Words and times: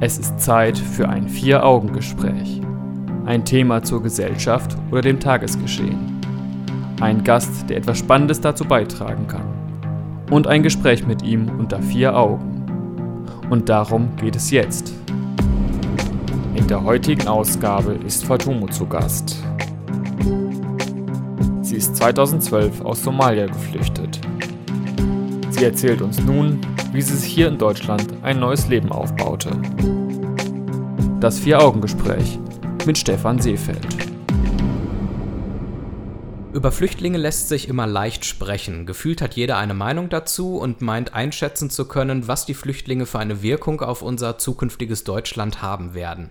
Es 0.00 0.16
ist 0.16 0.38
Zeit 0.38 0.78
für 0.78 1.08
ein 1.08 1.28
Vier-Augen-Gespräch. 1.28 2.60
Ein 3.26 3.44
Thema 3.44 3.82
zur 3.82 4.00
Gesellschaft 4.00 4.76
oder 4.92 5.00
dem 5.00 5.18
Tagesgeschehen. 5.18 6.20
Ein 7.00 7.24
Gast, 7.24 7.68
der 7.68 7.78
etwas 7.78 7.98
Spannendes 7.98 8.40
dazu 8.40 8.64
beitragen 8.64 9.26
kann. 9.26 9.42
Und 10.30 10.46
ein 10.46 10.62
Gespräch 10.62 11.04
mit 11.04 11.22
ihm 11.22 11.50
unter 11.58 11.82
vier 11.82 12.16
Augen. 12.16 12.64
Und 13.50 13.68
darum 13.68 14.14
geht 14.14 14.36
es 14.36 14.52
jetzt. 14.52 14.92
In 16.54 16.68
der 16.68 16.84
heutigen 16.84 17.26
Ausgabe 17.26 17.94
ist 18.06 18.24
Fatumo 18.24 18.68
zu 18.68 18.86
Gast. 18.86 19.36
Sie 21.62 21.76
ist 21.76 21.96
2012 21.96 22.82
aus 22.82 23.02
Somalia 23.02 23.46
geflüchtet. 23.46 24.20
Sie 25.50 25.64
erzählt 25.64 26.02
uns 26.02 26.22
nun, 26.22 26.60
wie 26.92 27.02
sie 27.02 27.16
sich 27.16 27.32
hier 27.32 27.48
in 27.48 27.58
Deutschland 27.58 28.06
ein 28.22 28.40
neues 28.40 28.68
Leben 28.68 28.90
aufbaute. 28.90 29.50
Das 31.20 31.38
Vier-Augen-Gespräch 31.38 32.38
mit 32.86 32.96
Stefan 32.96 33.40
Seefeld. 33.40 33.86
Über 36.54 36.72
Flüchtlinge 36.72 37.18
lässt 37.18 37.48
sich 37.48 37.68
immer 37.68 37.86
leicht 37.86 38.24
sprechen. 38.24 38.86
Gefühlt 38.86 39.20
hat 39.20 39.34
jeder 39.34 39.58
eine 39.58 39.74
Meinung 39.74 40.08
dazu 40.08 40.56
und 40.56 40.80
meint 40.80 41.14
einschätzen 41.14 41.68
zu 41.68 41.86
können, 41.86 42.26
was 42.26 42.46
die 42.46 42.54
Flüchtlinge 42.54 43.04
für 43.04 43.18
eine 43.18 43.42
Wirkung 43.42 43.82
auf 43.82 44.00
unser 44.00 44.38
zukünftiges 44.38 45.04
Deutschland 45.04 45.60
haben 45.60 45.92
werden. 45.94 46.30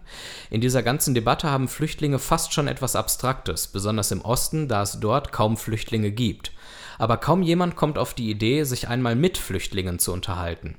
In 0.50 0.60
dieser 0.60 0.82
ganzen 0.82 1.14
Debatte 1.14 1.50
haben 1.50 1.68
Flüchtlinge 1.68 2.18
fast 2.18 2.52
schon 2.52 2.68
etwas 2.68 2.96
Abstraktes, 2.96 3.68
besonders 3.68 4.12
im 4.12 4.22
Osten, 4.22 4.68
da 4.68 4.82
es 4.82 5.00
dort 5.00 5.32
kaum 5.32 5.56
Flüchtlinge 5.56 6.12
gibt 6.12 6.52
aber 6.98 7.18
kaum 7.18 7.42
jemand 7.42 7.76
kommt 7.76 7.98
auf 7.98 8.14
die 8.14 8.30
Idee, 8.30 8.64
sich 8.64 8.88
einmal 8.88 9.16
mit 9.16 9.38
Flüchtlingen 9.38 10.00
zu 10.00 10.14
unterhalten. 10.14 10.76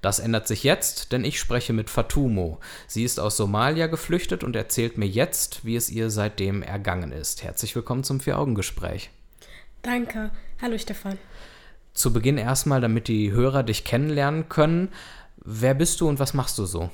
Das 0.00 0.20
ändert 0.20 0.46
sich 0.46 0.62
jetzt, 0.62 1.12
denn 1.12 1.24
ich 1.24 1.40
spreche 1.40 1.72
mit 1.72 1.90
Fatumo. 1.90 2.60
Sie 2.86 3.04
ist 3.04 3.18
aus 3.18 3.36
Somalia 3.36 3.88
geflüchtet 3.88 4.44
und 4.44 4.54
erzählt 4.54 4.96
mir 4.96 5.08
jetzt, 5.08 5.64
wie 5.64 5.76
es 5.76 5.90
ihr 5.90 6.10
seitdem 6.10 6.62
ergangen 6.62 7.10
ist. 7.10 7.42
Herzlich 7.42 7.74
willkommen 7.74 8.04
zum 8.04 8.20
Vier-Augen-Gespräch. 8.20 9.10
Danke. 9.82 10.30
Hallo 10.62 10.78
Stefan. 10.78 11.18
Zu 11.94 12.12
Beginn 12.12 12.38
erstmal, 12.38 12.80
damit 12.80 13.08
die 13.08 13.32
Hörer 13.32 13.64
dich 13.64 13.84
kennenlernen 13.84 14.48
können. 14.48 14.90
Wer 15.36 15.74
bist 15.74 16.00
du 16.00 16.08
und 16.08 16.20
was 16.20 16.34
machst 16.34 16.58
du 16.58 16.66
so? 16.66 16.90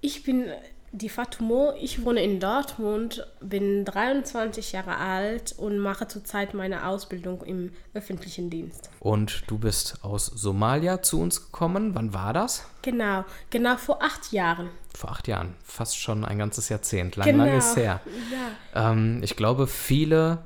Ich 0.00 0.24
bin 0.24 0.46
die 0.92 1.08
Fatumo, 1.08 1.72
ich 1.80 2.04
wohne 2.04 2.22
in 2.22 2.38
Dortmund, 2.38 3.26
bin 3.40 3.86
23 3.86 4.72
Jahre 4.72 4.98
alt 4.98 5.54
und 5.56 5.78
mache 5.78 6.06
zurzeit 6.06 6.52
meine 6.52 6.86
Ausbildung 6.86 7.42
im 7.42 7.72
öffentlichen 7.94 8.50
Dienst. 8.50 8.90
Und 9.00 9.44
du 9.46 9.58
bist 9.58 9.98
aus 10.02 10.26
Somalia 10.26 11.00
zu 11.00 11.18
uns 11.18 11.46
gekommen. 11.46 11.94
Wann 11.94 12.12
war 12.12 12.34
das? 12.34 12.66
Genau, 12.82 13.24
genau 13.48 13.76
vor 13.78 14.02
acht 14.02 14.32
Jahren. 14.32 14.68
Vor 14.94 15.10
acht 15.10 15.28
Jahren, 15.28 15.54
fast 15.64 15.98
schon 15.98 16.26
ein 16.26 16.36
ganzes 16.36 16.68
Jahrzehnt. 16.68 17.16
Lang, 17.16 17.26
genau. 17.26 17.46
lang 17.46 17.56
ist 17.56 17.74
her. 17.76 18.00
Ja. 18.30 18.92
Ähm, 18.92 19.20
ich 19.22 19.34
glaube, 19.34 19.66
viele 19.66 20.44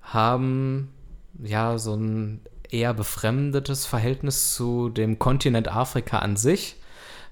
haben 0.00 0.92
ja 1.42 1.76
so 1.76 1.94
ein 1.94 2.40
eher 2.70 2.94
befremdetes 2.94 3.84
Verhältnis 3.84 4.54
zu 4.54 4.90
dem 4.90 5.18
Kontinent 5.18 5.66
Afrika 5.68 6.20
an 6.20 6.36
sich 6.36 6.76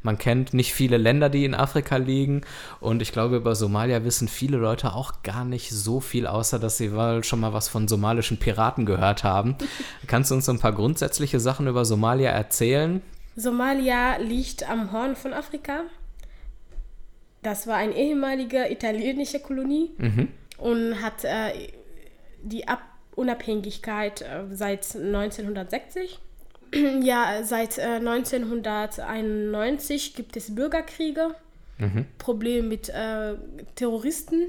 man 0.06 0.16
kennt 0.16 0.54
nicht 0.54 0.72
viele 0.72 0.96
Länder, 0.96 1.28
die 1.28 1.44
in 1.44 1.54
Afrika 1.54 1.96
liegen. 1.96 2.42
Und 2.80 3.02
ich 3.02 3.12
glaube, 3.12 3.36
über 3.36 3.54
Somalia 3.54 4.04
wissen 4.04 4.28
viele 4.28 4.56
Leute 4.56 4.94
auch 4.94 5.22
gar 5.22 5.44
nicht 5.44 5.70
so 5.70 6.00
viel, 6.00 6.26
außer 6.26 6.58
dass 6.58 6.78
sie 6.78 6.90
schon 7.22 7.40
mal 7.40 7.52
was 7.52 7.68
von 7.68 7.88
somalischen 7.88 8.38
Piraten 8.38 8.86
gehört 8.86 9.24
haben. 9.24 9.56
Kannst 10.06 10.30
du 10.30 10.36
uns 10.36 10.48
ein 10.48 10.60
paar 10.60 10.72
grundsätzliche 10.72 11.40
Sachen 11.40 11.66
über 11.66 11.84
Somalia 11.84 12.30
erzählen? 12.30 13.02
Somalia 13.34 14.16
liegt 14.16 14.68
am 14.70 14.92
Horn 14.92 15.16
von 15.16 15.34
Afrika. 15.34 15.82
Das 17.42 17.66
war 17.66 17.76
eine 17.76 17.94
ehemalige 17.94 18.70
italienische 18.70 19.40
Kolonie 19.40 19.90
mhm. 19.98 20.28
und 20.56 21.02
hat 21.02 21.24
äh, 21.24 21.68
die 22.42 22.66
Ab 22.66 22.80
Unabhängigkeit 23.16 24.22
äh, 24.22 24.44
seit 24.52 24.94
1960. 24.94 26.20
Ja, 27.02 27.42
seit 27.44 27.78
äh, 27.78 28.00
1991 28.00 30.14
gibt 30.14 30.36
es 30.36 30.54
Bürgerkriege, 30.54 31.34
mhm. 31.78 32.06
Probleme 32.18 32.68
mit 32.68 32.88
äh, 32.88 33.34
Terroristen, 33.74 34.46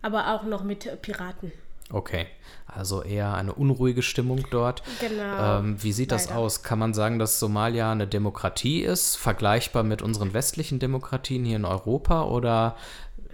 aber 0.00 0.34
auch 0.34 0.44
noch 0.44 0.62
mit 0.64 1.02
Piraten. 1.02 1.52
Okay, 1.92 2.26
also 2.66 3.02
eher 3.02 3.34
eine 3.34 3.52
unruhige 3.52 4.02
Stimmung 4.02 4.46
dort. 4.50 4.82
Genau. 5.00 5.58
Ähm, 5.58 5.82
wie 5.82 5.92
sieht 5.92 6.10
das 6.10 6.30
aus? 6.30 6.62
Kann 6.62 6.78
man 6.78 6.94
sagen, 6.94 7.18
dass 7.18 7.38
Somalia 7.38 7.92
eine 7.92 8.06
Demokratie 8.06 8.80
ist, 8.80 9.16
vergleichbar 9.16 9.82
mit 9.82 10.00
unseren 10.00 10.32
westlichen 10.32 10.78
Demokratien 10.78 11.44
hier 11.44 11.56
in 11.56 11.66
Europa, 11.66 12.24
oder 12.24 12.76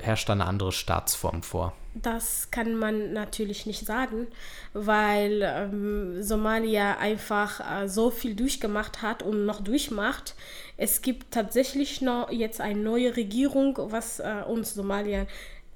herrscht 0.00 0.28
da 0.28 0.34
eine 0.34 0.46
andere 0.46 0.72
Staatsform 0.72 1.42
vor? 1.42 1.74
Das 1.94 2.50
kann 2.50 2.76
man 2.76 3.12
natürlich 3.12 3.66
nicht 3.66 3.84
sagen, 3.84 4.28
weil 4.72 5.42
ähm, 5.42 6.22
Somalia 6.22 6.98
einfach 6.98 7.60
äh, 7.60 7.88
so 7.88 8.10
viel 8.10 8.34
durchgemacht 8.34 9.02
hat 9.02 9.22
und 9.22 9.46
noch 9.46 9.60
durchmacht. 9.60 10.34
Es 10.76 11.02
gibt 11.02 11.32
tatsächlich 11.32 12.00
noch 12.00 12.30
jetzt 12.30 12.60
eine 12.60 12.78
neue 12.78 13.16
Regierung, 13.16 13.78
was 13.90 14.20
äh, 14.20 14.42
uns 14.46 14.74
Somalia 14.74 15.26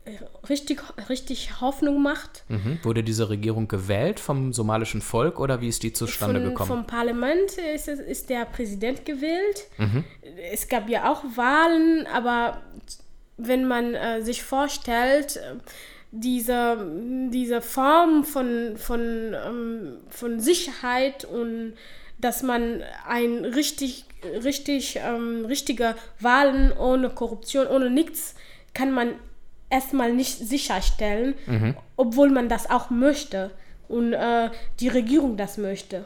äh, 0.05 0.19
richtig, 0.49 0.83
richtig 1.09 1.61
Hoffnung 1.61 2.03
macht. 2.03 2.45
Mhm. 2.49 2.79
Wurde 2.83 3.03
diese 3.05 3.29
Regierung 3.29 3.69
gewählt 3.69 4.21
vom 4.21 4.53
somalischen 4.53 5.01
Volk 5.01 5.39
oder 5.41 5.61
wie 5.61 5.69
ist 5.69 5.83
die 5.83 5.93
zustande 5.93 6.41
Von, 6.41 6.49
gekommen? 6.49 6.69
Vom 6.69 6.87
Parlament 6.87 7.53
ist, 7.75 7.89
ist 7.89 8.29
der 8.29 8.45
Präsident 8.45 9.05
gewählt. 9.05 9.67
Mhm. 9.79 10.05
Es 10.53 10.69
gab 10.69 10.89
ja 10.89 11.11
auch 11.11 11.23
Wahlen, 11.37 12.07
aber 12.13 12.63
wenn 13.37 13.67
man 13.67 13.95
äh, 13.95 14.23
sich 14.23 14.43
vorstellt, 14.43 15.37
äh, 15.37 15.55
diese, 16.11 16.77
diese 17.31 17.63
Form 17.63 18.25
von, 18.25 18.77
von, 18.77 19.35
ähm, 19.35 19.97
von 20.09 20.41
Sicherheit 20.41 21.25
und 21.25 21.75
dass 22.19 22.43
man 22.43 22.83
ein 23.09 23.45
richtig, 23.45 24.05
richtig, 24.45 25.01
ähm, 25.03 25.45
richtige 25.47 25.97
Wahlen 26.21 26.73
ohne 26.73 27.11
Korruption, 27.11 27.67
ohne 27.67 27.91
nichts, 27.91 28.35
kann 28.75 28.93
man 28.93 29.15
erstmal 29.71 30.13
nicht 30.13 30.39
sicherstellen, 30.39 31.35
mhm. 31.47 31.77
obwohl 31.97 32.31
man 32.31 32.49
das 32.49 32.71
auch 32.71 32.91
möchte 32.91 33.51
und 33.89 34.13
äh, 34.13 34.51
die 34.81 34.89
Regierung 34.89 35.37
das 35.37 35.57
möchte. 35.57 36.05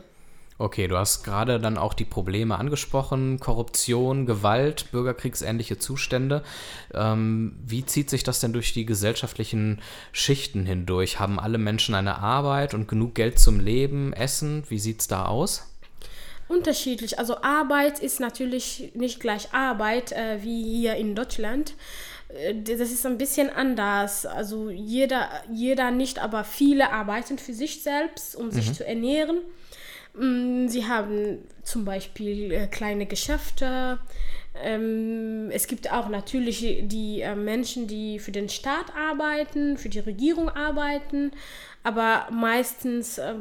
Okay, 0.59 0.89
du 0.89 0.97
hast 0.97 1.23
gerade 1.23 1.61
dann 1.61 1.77
auch 1.77 1.93
die 1.93 2.07
Probleme 2.07 2.59
angesprochen, 2.59 3.39
Korruption, 3.41 4.25
Gewalt, 4.25 4.91
bürgerkriegsähnliche 4.91 5.79
Zustände. 5.79 6.43
Ähm, 6.95 7.59
wie 7.67 7.85
zieht 7.85 8.09
sich 8.09 8.23
das 8.23 8.41
denn 8.41 8.55
durch 8.55 8.73
die 8.73 8.87
gesellschaftlichen 8.87 9.83
Schichten 10.13 10.65
hindurch? 10.65 11.21
Haben 11.21 11.39
alle 11.39 11.59
Menschen 11.59 11.95
eine 11.95 12.19
Arbeit 12.19 12.73
und 12.73 12.89
genug 12.89 13.15
Geld 13.15 13.39
zum 13.39 13.61
Leben, 13.61 14.15
Essen? 14.15 14.65
Wie 14.71 14.79
sieht 14.79 15.01
es 15.01 15.09
da 15.09 15.27
aus? 15.27 15.65
Unterschiedlich. 16.49 17.19
Also 17.19 17.43
Arbeit 17.43 17.99
ist 17.99 18.21
natürlich 18.21 18.93
nicht 18.95 19.21
gleich 19.21 19.53
Arbeit 19.53 20.13
äh, 20.13 20.43
wie 20.43 20.63
hier 20.63 20.95
in 20.95 21.15
Deutschland. 21.15 21.75
Äh, 22.29 22.55
das 22.63 22.91
ist 22.91 23.05
ein 23.05 23.19
bisschen 23.19 23.51
anders. 23.51 24.25
Also 24.25 24.71
jeder, 24.71 25.29
jeder 25.53 25.91
nicht, 25.91 26.19
aber 26.19 26.45
viele 26.45 26.93
arbeiten 26.93 27.37
für 27.37 27.53
sich 27.53 27.83
selbst, 27.83 28.37
um 28.37 28.47
mhm. 28.47 28.53
sich 28.53 28.73
zu 28.73 28.87
ernähren. 28.87 29.39
Mm, 30.19 30.69
sie 30.69 30.87
haben 30.87 31.39
zum 31.63 31.85
Beispiel 31.85 32.53
äh, 32.53 32.67
kleine 32.67 33.07
Geschäfte. 33.07 33.99
Ähm, 34.63 35.51
es 35.51 35.67
gibt 35.67 35.93
auch 35.93 36.09
natürlich 36.09 36.83
die 36.83 37.21
äh, 37.21 37.35
Menschen, 37.35 37.87
die 37.87 38.19
für 38.19 38.33
den 38.33 38.49
Staat 38.49 38.87
arbeiten, 38.97 39.77
für 39.77 39.91
die 39.91 39.99
Regierung 39.99 40.49
arbeiten, 40.49 41.33
aber 41.83 42.29
meistens 42.31 43.19
äh, 43.19 43.35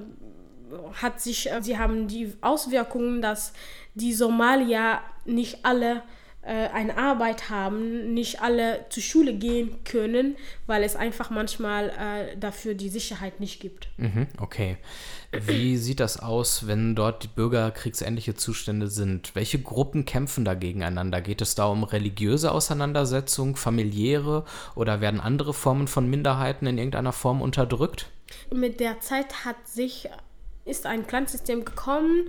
hat 1.01 1.21
sich, 1.21 1.49
äh, 1.49 1.61
sie 1.61 1.77
haben 1.77 2.07
die 2.07 2.33
Auswirkungen, 2.41 3.21
dass 3.21 3.53
die 3.93 4.13
Somalier 4.13 4.99
nicht 5.23 5.59
alle 5.63 6.03
eine 6.51 6.97
Arbeit 6.97 7.49
haben, 7.49 8.13
nicht 8.13 8.41
alle 8.41 8.85
zur 8.89 9.01
Schule 9.01 9.33
gehen 9.33 9.83
können, 9.83 10.35
weil 10.67 10.83
es 10.83 10.95
einfach 10.95 11.29
manchmal 11.29 11.89
äh, 11.89 12.37
dafür 12.37 12.75
die 12.75 12.89
Sicherheit 12.89 13.39
nicht 13.39 13.59
gibt. 13.59 13.87
Mhm, 13.97 14.27
okay. 14.39 14.77
Wie 15.31 15.77
sieht 15.77 15.99
das 15.99 16.19
aus, 16.19 16.67
wenn 16.67 16.95
dort 16.95 17.23
die 17.23 17.27
bürgerkriegsähnliche 17.27 18.35
Zustände 18.35 18.87
sind? 18.87 19.35
Welche 19.35 19.59
Gruppen 19.59 20.05
kämpfen 20.05 20.45
da 20.45 20.53
gegeneinander? 20.53 21.21
Geht 21.21 21.41
es 21.41 21.55
da 21.55 21.65
um 21.65 21.83
religiöse 21.83 22.51
Auseinandersetzungen, 22.51 23.55
familiäre 23.55 24.45
oder 24.75 25.01
werden 25.01 25.19
andere 25.19 25.53
Formen 25.53 25.87
von 25.87 26.09
Minderheiten 26.09 26.67
in 26.67 26.77
irgendeiner 26.77 27.13
Form 27.13 27.41
unterdrückt? 27.41 28.07
Mit 28.53 28.79
der 28.79 28.99
Zeit 28.99 29.45
hat 29.45 29.67
sich 29.67 30.09
ist 30.65 30.87
ein 30.87 31.05
Clansystem 31.05 31.63
gekommen 31.63 32.27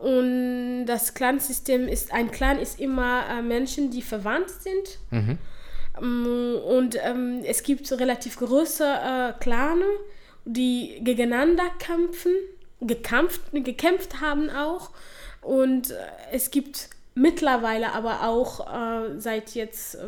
und 0.00 0.86
das 0.86 1.14
Clansystem 1.14 1.88
ist, 1.88 2.12
ein 2.12 2.30
Clan 2.30 2.58
ist 2.58 2.78
immer 2.80 3.24
äh, 3.28 3.42
Menschen, 3.42 3.90
die 3.90 4.02
verwandt 4.02 4.50
sind. 4.50 4.98
Mhm. 5.10 5.38
Ähm, 6.00 6.58
und 6.64 6.98
ähm, 7.02 7.42
es 7.44 7.62
gibt 7.62 7.90
relativ 7.92 8.36
große 8.36 8.84
äh, 8.84 9.32
Clane, 9.40 9.86
die 10.44 11.00
gegeneinander 11.02 11.64
kämpfen, 11.78 12.32
gekämpft, 12.80 13.40
gekämpft 13.52 14.20
haben 14.20 14.50
auch. 14.50 14.90
Und 15.40 15.90
äh, 15.90 15.94
es 16.32 16.50
gibt 16.50 16.90
mittlerweile 17.14 17.92
aber 17.92 18.28
auch 18.28 18.66
äh, 18.72 19.18
seit 19.18 19.54
jetzt 19.54 19.94
äh, 19.94 20.06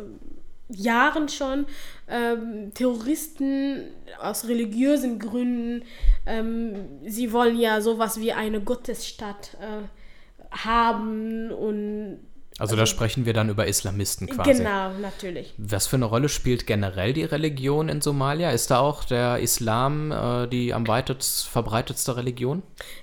Jahren 0.69 1.29
schon 1.29 1.65
ähm, 2.07 2.71
Terroristen 2.73 3.87
aus 4.21 4.47
religiösen 4.47 5.19
Gründen, 5.19 5.83
ähm, 6.25 6.75
sie 7.05 7.33
wollen 7.33 7.59
ja 7.59 7.81
sowas 7.81 8.19
wie 8.19 8.33
eine 8.33 8.61
Gottesstadt 8.61 9.57
äh, 9.59 10.55
haben 10.55 11.51
und 11.51 12.19
also, 12.59 12.75
da 12.75 12.85
sprechen 12.85 13.25
wir 13.25 13.31
dann 13.31 13.47
über 13.47 13.67
Islamisten 13.67 14.27
quasi. 14.27 14.51
Genau, 14.51 14.91
natürlich. 14.91 15.53
Was 15.57 15.87
für 15.87 15.95
eine 15.95 16.03
Rolle 16.03 16.27
spielt 16.27 16.67
generell 16.67 17.13
die 17.13 17.23
Religion 17.23 17.87
in 17.87 18.01
Somalia? 18.01 18.51
Ist 18.51 18.69
da 18.69 18.79
auch 18.79 19.05
der 19.05 19.39
Islam 19.39 20.11
äh, 20.11 20.45
die 20.47 20.73
am 20.73 20.85
weitest 20.85 21.47
verbreitetste 21.47 22.17
Religion? 22.17 22.61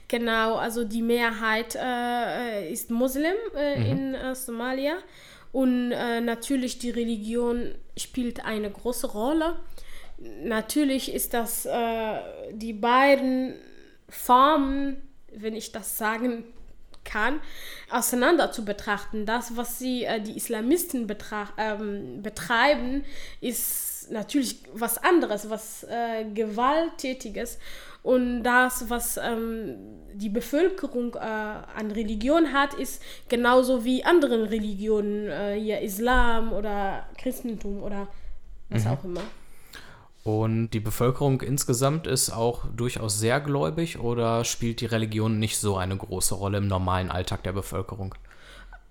Genau, 0.09 0.57
also 0.57 0.85
die 0.85 1.01
Mehrheit 1.01 1.75
äh, 1.75 2.71
ist 2.71 2.91
Muslim 2.91 3.33
äh, 3.57 3.79
mhm. 3.81 3.87
in 3.87 4.15
äh, 4.15 4.35
Somalia. 4.35 4.97
Und 5.57 5.91
äh, 5.91 6.21
natürlich 6.21 6.81
die 6.81 6.91
Religion 6.91 7.75
spielt 7.97 8.45
eine 8.45 8.71
große 8.71 9.07
Rolle. 9.07 9.57
Natürlich 10.45 11.11
ist 11.11 11.33
das 11.33 11.65
äh, 11.65 12.19
die 12.53 12.75
beiden 12.75 13.55
Formen, 14.07 14.99
wenn 15.33 15.57
ich 15.57 15.73
das 15.73 15.97
sagen 15.97 16.45
kann, 17.05 17.41
auseinander 17.89 18.53
zu 18.53 18.67
betrachten. 18.67 19.25
Das, 19.25 19.57
was 19.57 19.79
sie, 19.79 20.05
äh, 20.05 20.21
die 20.21 20.37
Islamisten 20.37 21.11
ähm, 21.57 22.23
betreiben, 22.23 23.07
ist 23.41 24.11
natürlich 24.11 24.59
was 24.75 24.99
anderes, 24.99 25.49
was 25.49 25.85
äh, 25.85 26.27
Gewalttätiges. 26.35 27.59
Und 28.07 28.45
das, 28.45 28.89
was 28.89 29.17
ähm, 29.17 29.75
die 30.15 30.29
Bevölkerung 30.29 31.17
äh, 31.17 31.19
an 31.19 31.91
Religion 31.91 32.53
hat, 32.53 32.73
ist 32.75 33.03
genauso 33.29 33.85
wie 33.85 34.05
anderen 34.05 34.45
Religionen, 34.45 35.27
äh, 35.27 35.59
hier 35.59 35.81
Islam 35.81 36.53
oder 36.53 37.09
Christentum 37.19 37.83
oder 37.83 38.07
was 38.69 38.85
mhm. 38.85 38.91
auch 38.93 39.03
immer. 39.03 39.23
Und 40.23 40.71
die 40.71 40.79
Bevölkerung 40.79 41.41
insgesamt 41.41 42.07
ist 42.07 42.31
auch 42.31 42.67
durchaus 42.77 43.19
sehr 43.19 43.41
gläubig 43.41 43.99
oder 43.99 44.45
spielt 44.45 44.81
die 44.81 44.87
Religion 44.87 45.41
nicht 45.41 45.59
so 45.59 45.77
eine 45.77 45.97
große 45.97 46.37
Rolle 46.37 46.59
im 46.59 46.69
normalen 46.69 47.11
Alltag 47.11 47.43
der 47.43 47.55
Bevölkerung? 47.55 48.15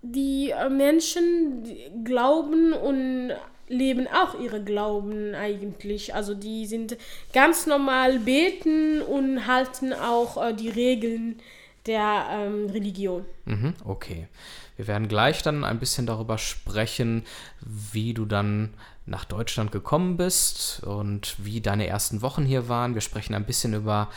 Die 0.02 0.50
äh, 0.50 0.70
Menschen 0.70 1.64
glauben 2.04 2.74
und 2.74 3.32
leben 3.68 4.08
auch 4.08 4.40
ihre 4.40 4.64
Glauben 4.64 5.34
eigentlich. 5.34 6.14
Also 6.14 6.34
die 6.34 6.66
sind 6.66 6.98
ganz 7.34 7.66
normal 7.66 8.20
beten 8.20 9.02
und 9.02 9.48
halten 9.48 9.94
auch 9.94 10.42
äh, 10.44 10.54
die 10.54 10.70
Regeln 10.70 11.40
der 11.86 12.26
ähm, 12.32 12.70
Religion. 12.70 13.26
Mhm, 13.46 13.74
okay. 13.84 14.28
Wir 14.76 14.88
werden 14.88 15.08
gleich 15.08 15.42
dann 15.42 15.64
ein 15.64 15.80
bisschen 15.80 16.06
darüber 16.06 16.38
sprechen, 16.38 17.24
wie 17.62 18.14
du 18.14 18.26
dann 18.26 18.74
nach 19.06 19.26
Deutschland 19.26 19.72
gekommen 19.72 20.18
bist 20.18 20.84
und 20.84 21.36
wie 21.38 21.62
deine 21.62 21.88
ersten 21.88 22.22
Wochen 22.22 22.44
hier 22.44 22.68
waren. 22.68 22.94
Wir 22.94 23.02
sprechen 23.02 23.36
ein 23.36 23.46
bisschen 23.46 23.74
über 23.74 24.10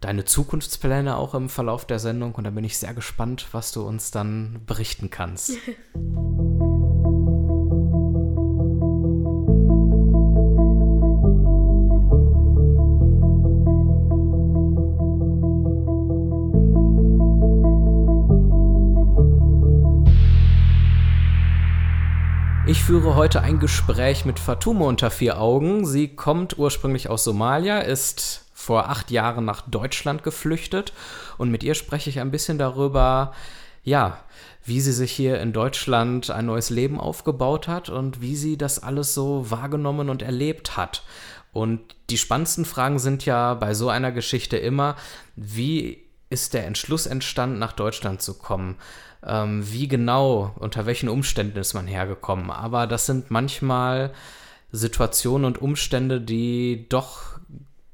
deine 0.00 0.24
Zukunftspläne 0.24 1.16
auch 1.16 1.34
im 1.34 1.48
Verlauf 1.48 1.86
der 1.86 1.98
Sendung 1.98 2.34
und 2.34 2.44
da 2.44 2.50
bin 2.50 2.64
ich 2.64 2.76
sehr 2.76 2.92
gespannt, 2.92 3.46
was 3.52 3.72
du 3.72 3.82
uns 3.82 4.10
dann 4.10 4.60
berichten 4.66 5.10
kannst. 5.10 5.52
Ich 22.76 22.84
führe 22.84 23.16
heute 23.16 23.40
ein 23.40 23.58
Gespräch 23.58 24.26
mit 24.26 24.38
Fatumo 24.38 24.86
unter 24.86 25.10
vier 25.10 25.40
Augen. 25.40 25.86
Sie 25.86 26.14
kommt 26.14 26.58
ursprünglich 26.58 27.08
aus 27.08 27.24
Somalia, 27.24 27.80
ist 27.80 28.44
vor 28.52 28.90
acht 28.90 29.10
Jahren 29.10 29.44
nach 29.46 29.62
Deutschland 29.62 30.22
geflüchtet 30.22 30.92
und 31.38 31.50
mit 31.50 31.64
ihr 31.64 31.74
spreche 31.74 32.10
ich 32.10 32.20
ein 32.20 32.30
bisschen 32.30 32.58
darüber, 32.58 33.32
ja, 33.82 34.20
wie 34.62 34.80
sie 34.80 34.92
sich 34.92 35.10
hier 35.10 35.40
in 35.40 35.52
Deutschland 35.54 36.30
ein 36.30 36.46
neues 36.46 36.68
Leben 36.70 37.00
aufgebaut 37.00 37.66
hat 37.66 37.88
und 37.88 38.20
wie 38.20 38.36
sie 38.36 38.58
das 38.58 38.80
alles 38.80 39.14
so 39.14 39.50
wahrgenommen 39.50 40.08
und 40.10 40.22
erlebt 40.22 40.76
hat. 40.76 41.02
Und 41.52 41.80
die 42.10 42.18
spannendsten 42.18 42.66
Fragen 42.66 42.98
sind 42.98 43.24
ja 43.24 43.54
bei 43.54 43.72
so 43.74 43.88
einer 43.88 44.12
Geschichte 44.12 44.58
immer, 44.58 44.96
wie 45.34 46.04
ist 46.28 46.54
der 46.54 46.66
Entschluss 46.66 47.06
entstanden, 47.06 47.58
nach 47.58 47.72
Deutschland 47.72 48.20
zu 48.20 48.34
kommen? 48.34 48.76
Ähm, 49.24 49.62
wie 49.70 49.88
genau, 49.88 50.52
unter 50.58 50.86
welchen 50.86 51.08
Umständen 51.08 51.58
ist 51.58 51.74
man 51.74 51.86
hergekommen. 51.86 52.50
Aber 52.50 52.86
das 52.86 53.06
sind 53.06 53.30
manchmal 53.30 54.12
Situationen 54.72 55.44
und 55.44 55.60
Umstände, 55.60 56.20
die 56.20 56.86
doch 56.88 57.36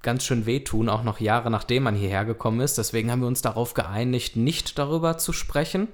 ganz 0.02 0.24
schön 0.24 0.46
wehtun, 0.46 0.88
auch 0.88 1.04
noch 1.04 1.20
Jahre 1.20 1.50
nachdem 1.50 1.84
man 1.84 1.94
hierher 1.94 2.24
gekommen 2.24 2.60
ist. 2.60 2.76
Deswegen 2.76 3.10
haben 3.10 3.20
wir 3.20 3.28
uns 3.28 3.40
darauf 3.40 3.74
geeinigt, 3.74 4.36
nicht 4.36 4.78
darüber 4.78 5.16
zu 5.16 5.32
sprechen, 5.32 5.88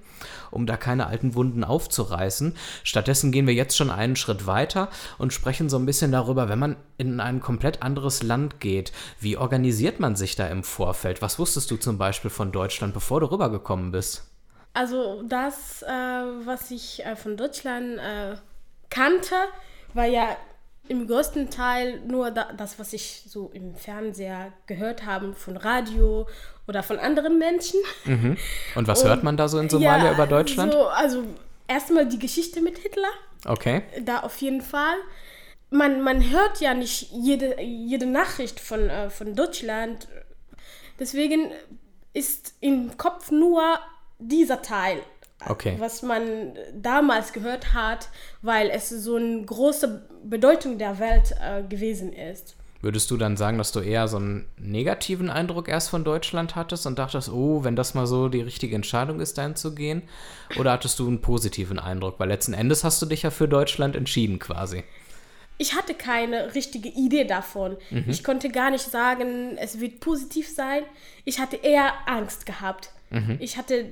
um 0.50 0.66
da 0.66 0.76
keine 0.76 1.06
alten 1.06 1.34
Wunden 1.34 1.62
aufzureißen. 1.62 2.56
Stattdessen 2.82 3.32
gehen 3.32 3.46
wir 3.46 3.54
jetzt 3.54 3.76
schon 3.76 3.90
einen 3.90 4.16
Schritt 4.16 4.46
weiter 4.46 4.88
und 5.18 5.32
sprechen 5.32 5.68
so 5.68 5.76
ein 5.76 5.86
bisschen 5.86 6.10
darüber, 6.10 6.48
wenn 6.48 6.58
man 6.58 6.76
in 6.96 7.20
ein 7.20 7.40
komplett 7.40 7.82
anderes 7.82 8.22
Land 8.22 8.60
geht, 8.60 8.92
wie 9.20 9.36
organisiert 9.36 10.00
man 10.00 10.16
sich 10.16 10.34
da 10.36 10.46
im 10.48 10.64
Vorfeld? 10.64 11.22
Was 11.22 11.38
wusstest 11.38 11.70
du 11.70 11.76
zum 11.76 11.98
Beispiel 11.98 12.30
von 12.30 12.50
Deutschland, 12.50 12.94
bevor 12.94 13.20
du 13.20 13.30
rübergekommen 13.30 13.92
bist? 13.92 14.24
Also 14.78 15.24
das, 15.24 15.82
äh, 15.82 15.88
was 15.88 16.70
ich 16.70 17.04
äh, 17.04 17.16
von 17.16 17.36
Deutschland 17.36 17.98
äh, 17.98 18.36
kannte, 18.90 19.34
war 19.92 20.06
ja 20.06 20.36
im 20.86 21.08
größten 21.08 21.50
Teil 21.50 22.00
nur 22.06 22.30
da, 22.30 22.52
das, 22.56 22.78
was 22.78 22.92
ich 22.92 23.24
so 23.26 23.50
im 23.52 23.74
Fernseher 23.74 24.52
gehört 24.66 25.04
habe, 25.04 25.34
von 25.34 25.56
Radio 25.56 26.28
oder 26.68 26.84
von 26.84 27.00
anderen 27.00 27.40
Menschen. 27.40 27.80
Mhm. 28.04 28.36
Und 28.76 28.86
was 28.86 29.02
Und, 29.02 29.08
hört 29.08 29.24
man 29.24 29.36
da 29.36 29.48
so 29.48 29.58
in 29.58 29.68
Somalia 29.68 30.04
ja, 30.04 30.12
über 30.12 30.28
Deutschland? 30.28 30.72
So, 30.72 30.86
also 30.86 31.24
erstmal 31.66 32.06
die 32.06 32.20
Geschichte 32.20 32.62
mit 32.62 32.78
Hitler. 32.78 33.10
Okay. 33.46 33.82
Da 34.02 34.20
auf 34.20 34.40
jeden 34.40 34.62
Fall. 34.62 34.94
Man, 35.70 36.02
man 36.02 36.30
hört 36.30 36.60
ja 36.60 36.74
nicht 36.74 37.10
jede, 37.10 37.60
jede 37.60 38.06
Nachricht 38.06 38.60
von, 38.60 38.88
äh, 38.88 39.10
von 39.10 39.34
Deutschland. 39.34 40.06
Deswegen 41.00 41.50
ist 42.12 42.54
im 42.60 42.96
Kopf 42.96 43.32
nur 43.32 43.80
dieser 44.18 44.62
Teil, 44.62 44.98
okay. 45.46 45.76
was 45.78 46.02
man 46.02 46.54
damals 46.74 47.32
gehört 47.32 47.74
hat, 47.74 48.08
weil 48.42 48.70
es 48.70 48.88
so 48.88 49.16
eine 49.16 49.44
große 49.44 50.08
Bedeutung 50.24 50.78
der 50.78 50.98
Welt 50.98 51.34
äh, 51.40 51.62
gewesen 51.62 52.12
ist. 52.12 52.56
Würdest 52.80 53.10
du 53.10 53.16
dann 53.16 53.36
sagen, 53.36 53.58
dass 53.58 53.72
du 53.72 53.80
eher 53.80 54.06
so 54.06 54.18
einen 54.18 54.46
negativen 54.56 55.30
Eindruck 55.30 55.68
erst 55.68 55.90
von 55.90 56.04
Deutschland 56.04 56.54
hattest 56.54 56.86
und 56.86 56.96
dachtest, 56.96 57.28
oh, 57.28 57.64
wenn 57.64 57.74
das 57.74 57.94
mal 57.94 58.06
so 58.06 58.28
die 58.28 58.40
richtige 58.40 58.76
Entscheidung 58.76 59.18
ist, 59.18 59.36
dahin 59.36 59.56
zu 59.56 59.74
gehen? 59.74 60.02
Oder 60.56 60.72
hattest 60.72 60.96
du 61.00 61.08
einen 61.08 61.20
positiven 61.20 61.80
Eindruck? 61.80 62.20
Weil 62.20 62.28
letzten 62.28 62.54
Endes 62.54 62.84
hast 62.84 63.02
du 63.02 63.06
dich 63.06 63.22
ja 63.22 63.30
für 63.30 63.48
Deutschland 63.48 63.96
entschieden 63.96 64.38
quasi. 64.38 64.84
Ich 65.60 65.74
hatte 65.74 65.92
keine 65.92 66.54
richtige 66.54 66.88
Idee 66.88 67.24
davon. 67.24 67.76
Mhm. 67.90 68.04
Ich 68.06 68.22
konnte 68.22 68.48
gar 68.48 68.70
nicht 68.70 68.88
sagen, 68.88 69.56
es 69.58 69.80
wird 69.80 69.98
positiv 69.98 70.48
sein. 70.48 70.84
Ich 71.24 71.40
hatte 71.40 71.56
eher 71.56 71.92
Angst 72.06 72.46
gehabt. 72.46 72.92
Mhm. 73.10 73.38
Ich 73.40 73.56
hatte 73.56 73.86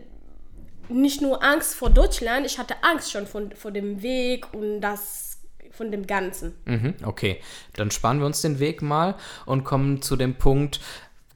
nicht 0.88 1.22
nur 1.22 1.42
Angst 1.42 1.74
vor 1.74 1.90
Deutschland, 1.90 2.46
ich 2.46 2.58
hatte 2.58 2.74
Angst 2.82 3.10
schon 3.10 3.26
von, 3.26 3.52
vor 3.52 3.70
dem 3.70 4.02
Weg 4.02 4.52
und 4.54 4.80
das 4.80 5.38
von 5.70 5.90
dem 5.90 6.06
Ganzen. 6.06 6.54
Mhm, 6.64 6.94
okay, 7.04 7.40
dann 7.74 7.90
sparen 7.90 8.18
wir 8.18 8.26
uns 8.26 8.40
den 8.40 8.58
Weg 8.58 8.82
mal 8.82 9.14
und 9.44 9.64
kommen 9.64 10.02
zu 10.02 10.16
dem 10.16 10.34
Punkt, 10.36 10.80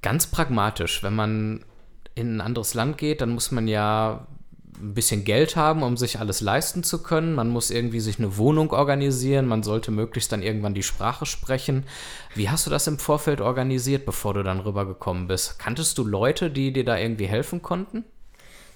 ganz 0.03 0.27
pragmatisch, 0.27 1.03
wenn 1.03 1.15
man 1.15 1.65
in 2.15 2.37
ein 2.37 2.41
anderes 2.41 2.75
Land 2.75 2.99
geht, 2.99 3.21
dann 3.21 3.31
muss 3.31 3.51
man 3.51 3.69
ja 3.69 4.27
ein 4.81 4.95
bisschen 4.95 5.25
Geld 5.25 5.57
haben, 5.57 5.83
um 5.83 5.97
sich 5.97 6.19
alles 6.19 6.41
leisten 6.41 6.83
zu 6.83 7.03
können. 7.03 7.35
Man 7.35 7.49
muss 7.49 7.71
irgendwie 7.71 8.01
sich 8.01 8.19
eine 8.19 8.37
Wohnung 8.39 8.73
organisieren. 8.73 9.47
Man 9.47 9.63
sollte 9.63 9.91
möglichst 9.91 10.33
dann 10.33 10.43
irgendwann 10.43 10.75
die 10.75 10.83
Sprache 10.83 11.27
sprechen. 11.27 11.85
Wie 12.35 12.49
hast 12.49 12.67
du 12.67 12.71
das 12.71 12.87
im 12.87 12.99
Vorfeld 12.99 13.41
organisiert, 13.41 14.07
bevor 14.07 14.35
du 14.35 14.43
dann 14.43 14.61
rübergekommen 14.61 15.27
bist? 15.27 15.59
Kanntest 15.59 15.99
du 15.99 16.05
Leute, 16.05 16.51
die 16.51 16.73
dir 16.73 16.85
da 16.85 16.97
irgendwie 16.97 17.27
helfen 17.27 17.63
konnten? 17.63 18.05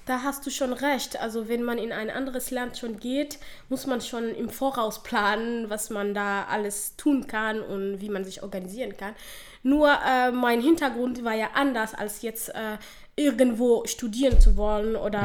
Da 0.06 0.22
hast 0.22 0.44
du 0.44 0.50
schon 0.50 0.72
recht. 0.72 1.20
Also 1.20 1.48
wenn 1.48 1.62
man 1.62 1.78
in 1.78 1.92
ein 1.92 2.10
anderes 2.10 2.50
Land 2.50 2.76
schon 2.76 2.98
geht, 2.98 3.38
muss 3.68 3.86
man 3.86 4.00
schon 4.00 4.34
im 4.34 4.50
Voraus 4.50 5.02
planen, 5.02 5.70
was 5.70 5.88
man 5.90 6.14
da 6.14 6.44
alles 6.44 6.96
tun 6.96 7.26
kann 7.26 7.60
und 7.60 8.00
wie 8.00 8.10
man 8.10 8.24
sich 8.24 8.42
organisieren 8.42 8.96
kann. 8.96 9.14
Nur 9.62 9.90
äh, 10.06 10.30
mein 10.30 10.60
Hintergrund 10.60 11.24
war 11.24 11.34
ja 11.34 11.48
anders, 11.54 11.94
als 11.94 12.20
jetzt 12.20 12.50
äh, 12.50 12.76
irgendwo 13.16 13.84
studieren 13.86 14.40
zu 14.40 14.56
wollen 14.56 14.94
oder, 14.96 15.22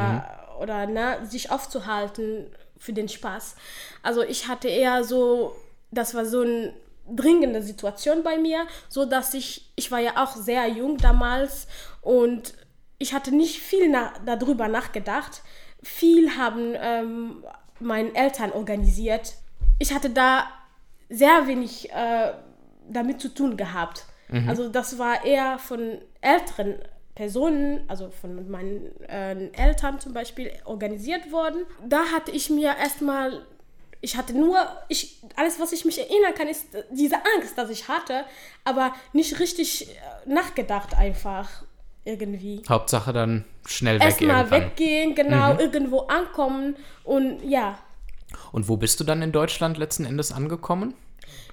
mhm. 0.56 0.62
oder 0.62 0.86
ne, 0.86 1.18
sich 1.28 1.50
aufzuhalten 1.50 2.46
für 2.78 2.94
den 2.94 3.08
Spaß. 3.08 3.56
Also 4.02 4.22
ich 4.22 4.48
hatte 4.48 4.68
eher 4.68 5.04
so, 5.04 5.54
das 5.90 6.14
war 6.14 6.24
so 6.24 6.40
eine 6.40 6.72
dringende 7.06 7.62
Situation 7.62 8.22
bei 8.22 8.38
mir, 8.38 8.66
so 8.88 9.04
dass 9.04 9.34
ich, 9.34 9.70
ich 9.76 9.90
war 9.90 9.98
ja 9.98 10.22
auch 10.22 10.34
sehr 10.36 10.66
jung 10.68 10.96
damals 10.96 11.66
und 12.00 12.54
ich 13.00 13.14
hatte 13.14 13.34
nicht 13.34 13.58
viel 13.58 13.88
na 13.88 14.12
darüber 14.24 14.68
nachgedacht, 14.68 15.42
viel 15.82 16.36
haben 16.36 16.74
ähm, 16.76 17.44
meine 17.80 18.14
Eltern 18.14 18.52
organisiert. 18.52 19.34
Ich 19.78 19.92
hatte 19.92 20.10
da 20.10 20.46
sehr 21.08 21.46
wenig 21.46 21.90
äh, 21.90 22.32
damit 22.88 23.20
zu 23.20 23.30
tun 23.34 23.56
gehabt. 23.56 24.04
Mhm. 24.28 24.48
Also 24.48 24.68
das 24.68 24.98
war 24.98 25.24
eher 25.24 25.58
von 25.58 25.98
älteren 26.20 26.78
Personen, 27.14 27.84
also 27.88 28.10
von 28.10 28.48
meinen 28.50 29.00
äh, 29.08 29.48
Eltern 29.52 29.98
zum 29.98 30.12
Beispiel, 30.12 30.52
organisiert 30.66 31.32
worden. 31.32 31.64
Da 31.88 32.04
hatte 32.12 32.30
ich 32.30 32.50
mir 32.50 32.76
erstmal, 32.76 33.46
ich 34.02 34.18
hatte 34.18 34.36
nur, 34.36 34.58
ich, 34.88 35.22
alles, 35.36 35.58
was 35.58 35.72
ich 35.72 35.86
mich 35.86 35.98
erinnern 35.98 36.34
kann, 36.34 36.48
ist 36.48 36.66
diese 36.90 37.16
Angst, 37.36 37.56
dass 37.56 37.70
ich 37.70 37.88
hatte, 37.88 38.24
aber 38.64 38.94
nicht 39.14 39.40
richtig 39.40 39.88
äh, 39.88 39.94
nachgedacht 40.26 40.94
einfach 40.94 41.64
irgendwie. 42.04 42.62
Hauptsache 42.68 43.12
dann 43.12 43.44
schnell 43.66 43.96
weg 43.96 44.06
Erstmal 44.06 44.50
weggehen, 44.50 45.14
genau, 45.14 45.54
mhm. 45.54 45.60
irgendwo 45.60 46.00
ankommen 46.00 46.76
und 47.04 47.42
ja. 47.42 47.78
Und 48.52 48.68
wo 48.68 48.76
bist 48.76 49.00
du 49.00 49.04
dann 49.04 49.22
in 49.22 49.32
Deutschland 49.32 49.76
letzten 49.76 50.04
Endes 50.04 50.32
angekommen? 50.32 50.94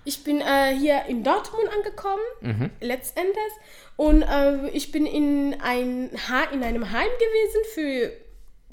Ich 0.03 0.23
bin 0.23 0.39
äh, 0.39 0.73
hier 0.75 1.05
in 1.07 1.23
Dortmund 1.23 1.69
angekommen, 1.75 2.21
mhm. 2.41 2.69
letztendlich. 2.79 3.53
Und 3.97 4.21
äh, 4.21 4.69
ich 4.69 4.91
bin 4.91 5.05
in, 5.05 5.57
ein 5.61 6.11
in 6.53 6.63
einem 6.63 6.91
Heim 6.91 7.09
gewesen 7.19 7.61
für 7.73 8.13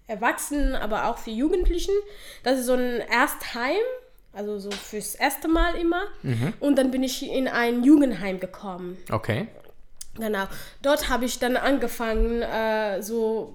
Erwachsene, 0.07 0.81
aber 0.81 1.09
auch 1.09 1.19
für 1.19 1.31
Jugendlichen. 1.31 1.95
Das 2.43 2.61
ist 2.61 2.67
so 2.67 2.75
ein 2.75 3.01
Erstheim, 3.01 3.83
also 4.33 4.59
so 4.59 4.71
fürs 4.71 5.15
erste 5.15 5.49
Mal 5.49 5.75
immer. 5.77 6.03
Mhm. 6.23 6.53
Und 6.61 6.77
dann 6.77 6.91
bin 6.91 7.03
ich 7.03 7.29
in 7.29 7.49
ein 7.49 7.83
Jugendheim 7.83 8.39
gekommen. 8.39 8.99
Okay. 9.11 9.49
Genau. 10.17 10.45
Dort 10.83 11.09
habe 11.09 11.25
ich 11.25 11.39
dann 11.39 11.57
angefangen, 11.57 12.43
äh, 12.43 13.03
so 13.03 13.55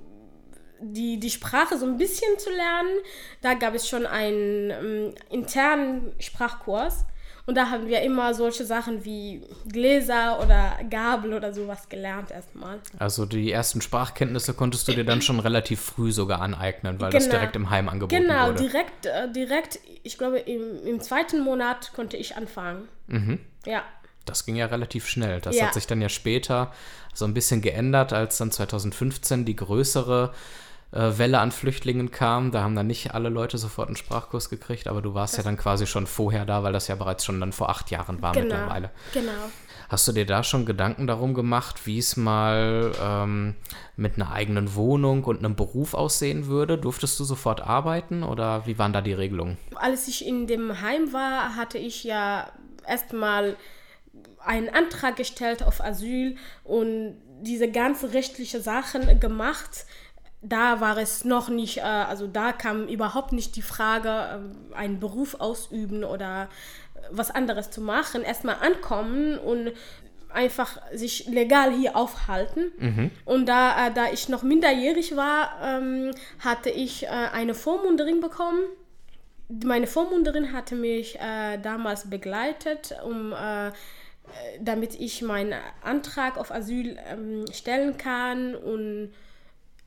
die, 0.82 1.20
die 1.20 1.30
Sprache 1.30 1.78
so 1.78 1.86
ein 1.86 1.98
bisschen 1.98 2.38
zu 2.38 2.50
lernen. 2.50 3.00
Da 3.42 3.54
gab 3.54 3.74
es 3.75 3.88
schon 3.88 4.06
einen 4.06 4.72
ähm, 4.72 5.13
internen 5.30 6.13
Sprachkurs. 6.20 7.06
Und 7.46 7.56
da 7.56 7.72
haben 7.72 7.88
wir 7.88 8.04
immer 8.04 8.36
solche 8.36 8.63
Sachen 8.63 9.06
wie 9.06 9.42
Gläser 9.68 10.39
oder 10.39 10.78
Gabel 10.88 11.34
oder 11.34 11.51
sowas 11.51 11.89
gelernt 11.89 12.30
erstmal. 12.30 12.80
Also 13.00 13.25
die 13.25 13.51
ersten 13.51 13.82
Sprachkenntnisse 13.82 14.54
konntest 14.54 14.88
du 14.88 14.92
dir 14.92 15.04
dann 15.04 15.24
schon 15.24 15.39
relativ 15.39 15.82
früh 15.82 16.12
sogar 16.12 16.42
aneignen, 16.42 17.01
weil 17.01 17.10
genau. 17.10 17.24
das 17.24 17.30
direkt 17.30 17.56
im 17.56 17.72
Heim 17.72 17.89
angeboten 17.89 18.22
genau, 18.22 18.50
wurde. 18.50 18.54
Genau, 18.54 18.70
direkt, 18.70 19.06
äh, 19.08 19.32
direkt, 19.32 19.80
ich 20.04 20.20
glaube 20.20 20.38
im, 20.38 20.86
im 20.86 21.00
zweiten 21.00 21.42
Monat 21.42 21.92
konnte 21.94 22.18
ich 22.18 22.36
anfangen. 22.36 22.88
Mhm. 23.08 23.39
Ja. 23.66 23.82
Das 24.26 24.46
ging 24.46 24.56
ja 24.56 24.68
relativ 24.68 25.08
schnell. 25.08 25.42
Das 25.42 25.56
ja. 25.56 25.66
hat 25.66 25.74
sich 25.74 25.88
dann 25.88 26.02
ja 26.02 26.10
später 26.10 26.72
so 27.14 27.26
ein 27.26 27.34
bisschen 27.34 27.62
geändert, 27.62 28.14
als 28.14 28.38
dann 28.38 28.52
2015 28.52 29.46
die 29.46 29.56
größere 29.56 30.32
äh, 30.92 31.18
Welle 31.18 31.40
an 31.40 31.52
Flüchtlingen 31.52 32.12
kam. 32.12 32.52
Da 32.52 32.64
haben 32.64 32.76
dann 32.76 32.88
nicht 32.88 33.14
alle 33.14 33.30
Leute 33.30 33.58
sofort 33.58 33.88
einen 33.88 33.98
Sprachkurs 33.98 34.50
gekriegt, 34.50 34.88
aber 34.88 35.02
du 35.02 35.14
warst 35.14 35.34
das 35.34 35.40
ja 35.40 35.44
dann 35.44 35.58
quasi 35.58 35.88
schon 35.88 36.08
vorher 36.08 36.46
da, 36.46 36.64
weil 36.64 36.74
das 36.74 36.88
ja 36.88 36.96
bereits 36.96 37.26
schon 37.26 37.40
dann 37.40 37.54
vor 37.54 37.70
acht 37.70 37.92
Jahren 37.92 38.22
war 38.22 38.34
genau, 38.34 38.46
mittlerweile. 38.46 38.92
Genau. 39.14 39.32
Hast 39.90 40.08
du 40.08 40.12
dir 40.12 40.26
da 40.26 40.44
schon 40.44 40.68
Gedanken 40.68 41.08
darum 41.08 41.34
gemacht, 41.34 41.88
wie 41.88 41.98
es 41.98 42.16
mal 42.16 42.92
ähm, 43.02 43.56
mit 43.96 44.16
einer 44.16 44.32
eigenen 44.32 44.76
Wohnung 44.76 45.24
und 45.24 45.40
einem 45.40 45.56
Beruf 45.56 45.96
aussehen 45.96 46.46
würde? 46.46 46.78
Durftest 46.78 47.20
du 47.20 47.24
sofort 47.24 47.62
arbeiten 47.62 48.22
oder 48.22 48.68
wie 48.68 48.78
waren 48.78 48.94
da 48.94 49.02
die 49.02 49.14
Regelungen? 49.14 49.58
Als 49.76 50.08
ich 50.08 50.28
in 50.28 50.46
dem 50.46 50.82
Heim 50.82 51.12
war, 51.12 51.56
hatte 51.56 51.80
ich 51.80 52.04
ja 52.04 52.52
erstmal 52.88 53.58
einen 54.44 54.70
Antrag 54.70 55.16
gestellt 55.16 55.64
auf 55.64 55.84
Asyl 55.84 56.36
und 56.64 57.18
diese 57.42 57.70
ganzen 57.70 58.10
rechtlichen 58.10 58.62
Sachen 58.62 59.20
gemacht 59.20 59.86
da 60.42 60.80
war 60.80 60.98
es 60.98 61.26
noch 61.26 61.50
nicht, 61.50 61.80
äh, 61.80 61.82
also 61.82 62.28
da 62.28 62.54
kam 62.54 62.88
überhaupt 62.88 63.34
nicht 63.34 63.56
die 63.56 63.62
Frage, 63.62 64.10
äh, 64.72 64.76
einen 64.76 65.00
Beruf 65.00 65.36
ausüben 65.40 66.04
oder 66.04 66.48
was 67.12 67.32
anderes 67.32 67.72
zu 67.72 67.82
machen. 67.82 68.24
Erstmal 68.24 68.56
ankommen 68.56 69.38
und 69.38 69.74
einfach 70.30 70.80
sich 70.94 71.28
legal 71.28 71.74
hier 71.74 71.96
aufhalten. 71.96 72.72
Mhm. 72.78 73.12
Und 73.26 73.48
da, 73.48 73.88
äh, 73.88 73.94
da 73.94 74.12
ich 74.12 74.30
noch 74.30 74.44
minderjährig 74.44 75.16
war, 75.16 75.52
ähm, 75.62 76.12
hatte 76.40 76.70
ich 76.70 77.04
äh, 77.04 77.08
eine 77.08 77.54
Vormunderin 77.54 78.22
bekommen. 78.22 78.62
Meine 79.66 79.88
Vormunderin 79.88 80.54
hatte 80.54 80.76
mich 80.76 81.20
äh, 81.20 81.58
damals 81.58 82.10
begleitet, 82.10 82.96
um 83.04 83.34
äh, 83.34 83.72
damit 84.60 84.96
ich 84.96 85.22
meinen 85.22 85.54
Antrag 85.84 86.38
auf 86.38 86.52
Asyl 86.52 86.98
ähm, 87.08 87.46
stellen 87.52 87.98
kann 87.98 88.56
und 88.56 89.12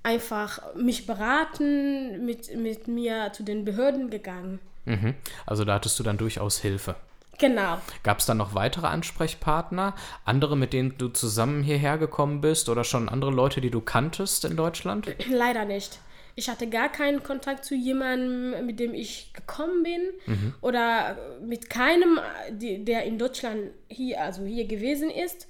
einfach 0.02 0.74
mich 0.74 1.06
beraten, 1.06 2.24
mit, 2.24 2.56
mit 2.56 2.88
mir 2.88 3.32
zu 3.32 3.42
den 3.42 3.64
Behörden 3.64 4.10
gegangen. 4.10 4.58
Mhm. 4.84 5.14
Also 5.46 5.64
da 5.64 5.74
hattest 5.74 5.98
du 5.98 6.02
dann 6.02 6.18
durchaus 6.18 6.58
Hilfe. 6.58 6.96
Genau. 7.38 7.78
Gab 8.02 8.18
es 8.18 8.26
dann 8.26 8.36
noch 8.36 8.54
weitere 8.54 8.86
Ansprechpartner, 8.86 9.94
andere, 10.24 10.56
mit 10.56 10.72
denen 10.72 10.96
du 10.98 11.08
zusammen 11.08 11.62
hierher 11.62 11.98
gekommen 11.98 12.40
bist 12.40 12.68
oder 12.68 12.84
schon 12.84 13.08
andere 13.08 13.30
Leute, 13.30 13.60
die 13.60 13.70
du 13.70 13.80
kanntest 13.80 14.44
in 14.44 14.56
Deutschland? 14.56 15.14
Leider 15.28 15.64
nicht. 15.64 15.98
Ich 16.34 16.48
hatte 16.48 16.68
gar 16.68 16.88
keinen 16.90 17.22
Kontakt 17.22 17.64
zu 17.64 17.74
jemandem, 17.74 18.66
mit 18.66 18.80
dem 18.80 18.94
ich 18.94 19.32
gekommen 19.34 19.82
bin 19.82 20.00
mhm. 20.26 20.54
oder 20.60 21.16
mit 21.44 21.68
keinem, 21.68 22.18
der 22.50 23.04
in 23.04 23.18
Deutschland 23.18 23.70
hier, 23.88 24.20
also 24.22 24.44
hier 24.44 24.66
gewesen 24.66 25.10
ist. 25.10 25.46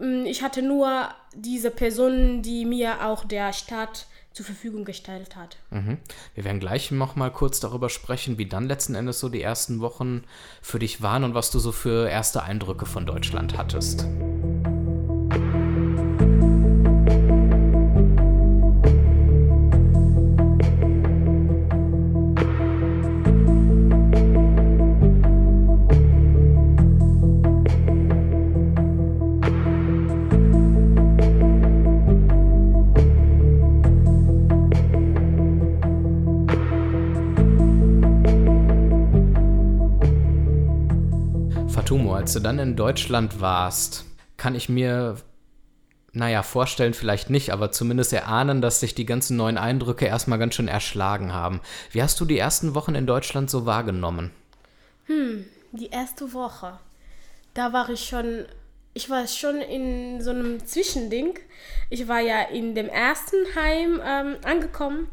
Ähm, 0.00 0.26
ich 0.26 0.42
hatte 0.42 0.62
nur 0.62 1.08
diese 1.34 1.70
Person, 1.70 2.42
die 2.42 2.64
mir 2.64 3.06
auch 3.06 3.24
der 3.24 3.52
Stadt 3.52 4.06
zur 4.32 4.44
Verfügung 4.44 4.84
gestellt 4.84 5.34
hat. 5.34 5.56
Mhm. 5.70 5.96
Wir 6.34 6.44
werden 6.44 6.60
gleich 6.60 6.90
noch 6.90 7.16
mal 7.16 7.30
kurz 7.30 7.58
darüber 7.58 7.88
sprechen, 7.88 8.36
wie 8.36 8.44
dann 8.44 8.68
letzten 8.68 8.94
Endes 8.94 9.18
so 9.18 9.30
die 9.30 9.40
ersten 9.40 9.80
Wochen 9.80 10.24
für 10.60 10.78
dich 10.78 11.00
waren 11.00 11.24
und 11.24 11.32
was 11.32 11.50
du 11.50 11.58
so 11.58 11.72
für 11.72 12.08
erste 12.08 12.42
Eindrücke 12.42 12.84
von 12.84 13.06
Deutschland 13.06 13.56
hattest. 13.56 14.04
Als 42.26 42.32
du 42.32 42.40
dann 42.40 42.58
in 42.58 42.74
Deutschland 42.74 43.40
warst, 43.40 44.04
kann 44.36 44.56
ich 44.56 44.68
mir, 44.68 45.14
naja, 46.10 46.42
vorstellen 46.42 46.92
vielleicht 46.92 47.30
nicht, 47.30 47.52
aber 47.52 47.70
zumindest 47.70 48.12
erahnen, 48.12 48.60
dass 48.60 48.80
sich 48.80 48.96
die 48.96 49.06
ganzen 49.06 49.36
neuen 49.36 49.56
Eindrücke 49.56 50.06
erstmal 50.06 50.40
ganz 50.40 50.56
schön 50.56 50.66
erschlagen 50.66 51.32
haben. 51.32 51.60
Wie 51.92 52.02
hast 52.02 52.18
du 52.18 52.24
die 52.24 52.36
ersten 52.36 52.74
Wochen 52.74 52.96
in 52.96 53.06
Deutschland 53.06 53.48
so 53.48 53.64
wahrgenommen? 53.64 54.32
Hm, 55.04 55.44
die 55.70 55.86
erste 55.90 56.32
Woche. 56.32 56.80
Da 57.54 57.72
war 57.72 57.90
ich 57.90 58.08
schon, 58.08 58.46
ich 58.92 59.08
war 59.08 59.28
schon 59.28 59.58
in 59.58 60.20
so 60.20 60.30
einem 60.30 60.66
Zwischending. 60.66 61.38
Ich 61.90 62.08
war 62.08 62.18
ja 62.18 62.42
in 62.42 62.74
dem 62.74 62.88
ersten 62.88 63.36
Heim 63.54 64.00
ähm, 64.04 64.34
angekommen 64.42 65.06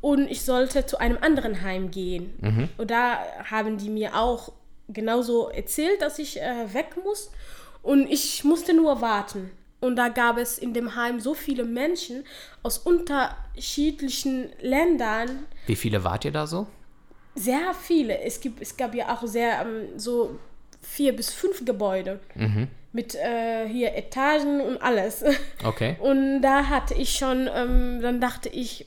und 0.00 0.28
ich 0.28 0.42
sollte 0.42 0.84
zu 0.84 0.98
einem 0.98 1.18
anderen 1.20 1.62
Heim 1.62 1.92
gehen. 1.92 2.34
Mhm. 2.40 2.68
Und 2.76 2.90
da 2.90 3.20
haben 3.48 3.78
die 3.78 3.88
mir 3.88 4.16
auch 4.16 4.50
genauso 4.88 5.48
erzählt, 5.48 6.02
dass 6.02 6.18
ich 6.18 6.40
äh, 6.40 6.72
weg 6.72 6.96
muss. 7.02 7.30
Und 7.82 8.10
ich 8.10 8.44
musste 8.44 8.74
nur 8.74 9.00
warten. 9.00 9.50
Und 9.80 9.96
da 9.96 10.08
gab 10.08 10.38
es 10.38 10.58
in 10.58 10.74
dem 10.74 10.96
Heim 10.96 11.20
so 11.20 11.34
viele 11.34 11.64
Menschen 11.64 12.24
aus 12.62 12.78
unterschiedlichen 12.78 14.50
Ländern. 14.60 15.46
Wie 15.66 15.76
viele 15.76 16.02
wart 16.02 16.24
ihr 16.24 16.32
da 16.32 16.46
so? 16.46 16.66
Sehr 17.34 17.74
viele. 17.74 18.20
Es, 18.20 18.40
gibt, 18.40 18.62
es 18.62 18.76
gab 18.76 18.94
ja 18.94 19.14
auch 19.14 19.26
sehr 19.26 19.60
ähm, 19.60 19.98
so 19.98 20.38
vier 20.80 21.14
bis 21.14 21.32
fünf 21.32 21.64
Gebäude. 21.64 22.20
Mhm. 22.34 22.68
Mit 22.92 23.14
äh, 23.14 23.68
hier 23.68 23.94
Etagen 23.94 24.62
und 24.62 24.80
alles. 24.80 25.22
Okay. 25.62 25.96
Und 26.00 26.40
da 26.40 26.68
hatte 26.68 26.94
ich 26.94 27.14
schon, 27.16 27.48
ähm, 27.54 28.00
dann 28.00 28.22
dachte 28.22 28.48
ich, 28.48 28.86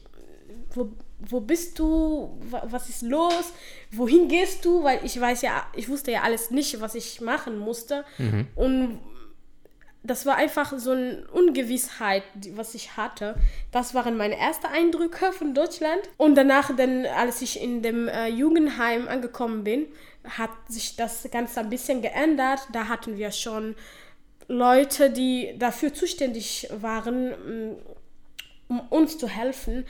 wo, 0.73 0.89
wo 1.19 1.41
bist 1.41 1.77
du, 1.79 2.37
was 2.49 2.89
ist 2.89 3.01
los, 3.01 3.53
wohin 3.91 4.27
gehst 4.27 4.63
du, 4.65 4.83
weil 4.83 4.99
ich 5.03 5.19
weiß 5.19 5.41
ja, 5.41 5.65
ich 5.75 5.89
wusste 5.89 6.11
ja 6.11 6.21
alles 6.21 6.51
nicht, 6.51 6.79
was 6.81 6.95
ich 6.95 7.21
machen 7.21 7.57
musste 7.59 8.05
mhm. 8.17 8.47
und 8.55 8.99
das 10.01 10.25
war 10.25 10.37
einfach 10.37 10.73
so 10.77 10.91
eine 10.91 11.27
Ungewissheit, 11.33 12.23
was 12.53 12.73
ich 12.73 12.95
hatte. 12.95 13.35
Das 13.71 13.93
waren 13.93 14.15
meine 14.15 14.37
ersten 14.37 14.67
Eindrücke 14.67 15.33
von 15.33 15.53
Deutschland. 15.53 15.99
Und 16.15 16.35
danach, 16.35 16.73
dann, 16.75 17.05
als 17.05 17.41
ich 17.41 17.61
in 17.61 17.81
dem 17.81 18.07
äh, 18.07 18.27
Jugendheim 18.27 19.09
angekommen 19.09 19.65
bin, 19.65 19.87
hat 20.23 20.51
sich 20.69 20.95
das 20.95 21.27
Ganze 21.31 21.59
ein 21.59 21.69
bisschen 21.69 22.01
geändert. 22.01 22.61
Da 22.71 22.87
hatten 22.87 23.17
wir 23.17 23.31
schon 23.31 23.75
Leute, 24.47 25.09
die 25.09 25.53
dafür 25.57 25.93
zuständig 25.93 26.69
waren, 26.79 27.75
um 28.69 28.79
uns 28.89 29.17
zu 29.17 29.27
helfen. 29.27 29.85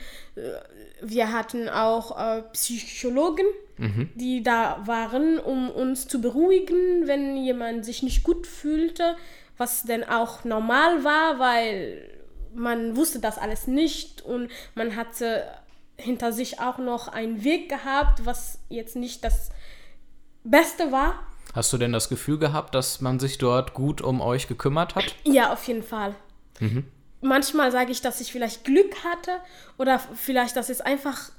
Wir 1.02 1.32
hatten 1.32 1.68
auch 1.68 2.18
äh, 2.18 2.42
Psychologen, 2.52 3.46
mhm. 3.78 4.10
die 4.14 4.42
da 4.42 4.82
waren, 4.86 5.38
um 5.38 5.70
uns 5.70 6.08
zu 6.08 6.20
beruhigen, 6.20 7.06
wenn 7.06 7.36
jemand 7.36 7.84
sich 7.84 8.02
nicht 8.02 8.22
gut 8.22 8.46
fühlte, 8.46 9.16
was 9.56 9.82
denn 9.82 10.04
auch 10.04 10.44
normal 10.44 11.04
war, 11.04 11.38
weil 11.38 12.08
man 12.54 12.96
wusste 12.96 13.20
das 13.20 13.38
alles 13.38 13.66
nicht 13.66 14.22
und 14.22 14.50
man 14.74 14.96
hatte 14.96 15.44
hinter 15.96 16.32
sich 16.32 16.60
auch 16.60 16.78
noch 16.78 17.08
einen 17.08 17.44
Weg 17.44 17.68
gehabt, 17.68 18.24
was 18.24 18.58
jetzt 18.68 18.96
nicht 18.96 19.22
das 19.22 19.50
Beste 20.44 20.90
war. 20.92 21.26
Hast 21.54 21.72
du 21.72 21.78
denn 21.78 21.92
das 21.92 22.08
Gefühl 22.08 22.38
gehabt, 22.38 22.74
dass 22.74 23.00
man 23.00 23.18
sich 23.18 23.38
dort 23.38 23.74
gut 23.74 24.00
um 24.00 24.20
euch 24.20 24.46
gekümmert 24.46 24.94
hat? 24.94 25.14
Ja, 25.24 25.52
auf 25.52 25.66
jeden 25.66 25.82
Fall. 25.82 26.14
Mhm. 26.60 26.84
Manchmal 27.20 27.70
sage 27.70 27.92
ich, 27.92 28.00
dass 28.00 28.20
ich 28.20 28.32
vielleicht 28.32 28.64
Glück 28.64 29.04
hatte 29.04 29.32
oder 29.78 29.98
vielleicht, 29.98 30.56
dass 30.56 30.70
es 30.70 30.80
einfach 30.80 31.30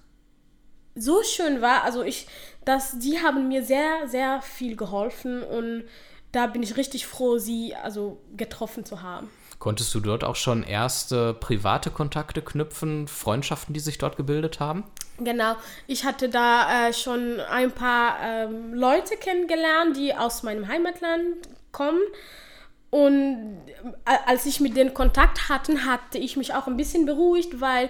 so 0.96 1.24
schön 1.24 1.62
war. 1.62 1.84
Also 1.84 2.04
ich, 2.04 2.28
dass 2.66 3.00
die 3.00 3.22
haben 3.22 3.48
mir 3.48 3.64
sehr, 3.64 4.08
sehr 4.08 4.42
viel 4.42 4.76
geholfen 4.76 5.44
und 5.44 5.84
da 6.32 6.48
bin 6.48 6.64
ich 6.64 6.78
richtig 6.78 7.08
froh, 7.08 7.38
sie 7.38 7.76
also 7.76 8.22
getroffen 8.38 8.86
zu 8.86 9.02
haben. 9.02 9.30
Konntest 9.60 9.94
du 9.94 10.00
dort 10.00 10.24
auch 10.24 10.36
schon 10.36 10.64
erste 10.64 11.36
private 11.36 11.92
Kontakte 11.92 12.42
knüpfen, 12.42 13.08
Freundschaften, 13.08 13.74
die 13.74 13.80
sich 13.80 13.98
dort 14.00 14.18
gebildet 14.18 14.60
haben? 14.60 14.86
Genau, 15.20 15.56
ich 15.86 16.04
hatte 16.04 16.30
da 16.30 16.88
äh, 16.88 16.94
schon 16.94 17.40
ein 17.40 17.72
paar 17.72 18.18
ähm, 18.24 18.74
Leute 18.74 19.18
kennengelernt, 19.18 19.98
die 19.98 20.16
aus 20.16 20.42
meinem 20.42 20.68
Heimatland 20.68 21.48
kommen. 21.72 22.02
Und 22.92 23.58
äh, 24.06 24.18
als 24.28 24.46
ich 24.46 24.60
mit 24.60 24.78
denen 24.78 24.94
Kontakt 24.94 25.50
hatte, 25.50 25.86
hatte 25.86 26.18
ich 26.18 26.38
mich 26.38 26.54
auch 26.54 26.68
ein 26.68 26.78
bisschen 26.78 27.06
beruhigt, 27.06 27.60
weil 27.60 27.90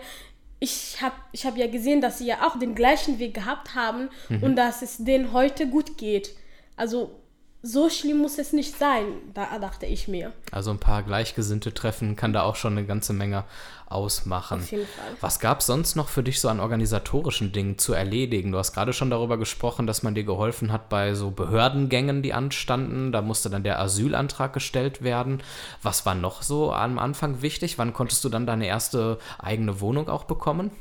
ich 0.59 1.01
habe 1.01 1.15
ich 1.31 1.45
hab 1.45 1.57
ja 1.57 1.67
gesehen, 1.67 2.01
dass 2.01 2.19
sie 2.19 2.27
ja 2.27 2.47
auch 2.47 2.57
den 2.57 2.75
gleichen 2.75 3.17
Weg 3.17 3.33
gehabt 3.33 3.73
haben 3.75 4.09
mhm. 4.29 4.43
und 4.43 4.55
dass 4.55 4.83
es 4.83 4.97
denen 4.97 5.33
heute 5.33 5.67
gut 5.67 5.97
geht. 5.97 6.35
Also 6.77 7.20
so 7.63 7.89
schlimm 7.89 8.17
muss 8.17 8.39
es 8.39 8.53
nicht 8.53 8.77
sein, 8.79 9.05
da 9.35 9.59
dachte 9.59 9.85
ich 9.85 10.07
mir. 10.07 10.33
Also 10.51 10.71
ein 10.71 10.79
paar 10.79 11.03
gleichgesinnte 11.03 11.73
Treffen 11.73 12.15
kann 12.15 12.33
da 12.33 12.41
auch 12.41 12.55
schon 12.55 12.75
eine 12.75 12.87
ganze 12.87 13.13
Menge 13.13 13.43
ausmachen. 13.87 14.61
Auf 14.61 14.71
jeden 14.71 14.87
Fall. 14.87 15.15
Was 15.19 15.39
gab 15.39 15.59
es 15.59 15.67
sonst 15.67 15.95
noch 15.95 16.09
für 16.09 16.23
dich 16.23 16.39
so 16.39 16.49
an 16.49 16.59
organisatorischen 16.59 17.51
Dingen 17.51 17.77
zu 17.77 17.93
erledigen? 17.93 18.51
Du 18.51 18.57
hast 18.57 18.73
gerade 18.73 18.93
schon 18.93 19.11
darüber 19.11 19.37
gesprochen, 19.37 19.85
dass 19.85 20.01
man 20.01 20.15
dir 20.15 20.23
geholfen 20.23 20.71
hat 20.71 20.89
bei 20.89 21.13
so 21.13 21.29
Behördengängen, 21.29 22.23
die 22.23 22.33
anstanden. 22.33 23.11
Da 23.11 23.21
musste 23.21 23.51
dann 23.51 23.63
der 23.63 23.79
Asylantrag 23.79 24.53
gestellt 24.53 25.03
werden. 25.03 25.43
Was 25.83 26.05
war 26.05 26.15
noch 26.15 26.41
so 26.41 26.73
am 26.73 26.97
Anfang 26.97 27.43
wichtig? 27.43 27.77
Wann 27.77 27.93
konntest 27.93 28.23
du 28.23 28.29
dann 28.29 28.47
deine 28.47 28.65
erste 28.65 29.19
eigene 29.37 29.81
Wohnung 29.81 30.09
auch 30.09 30.23
bekommen? 30.23 30.71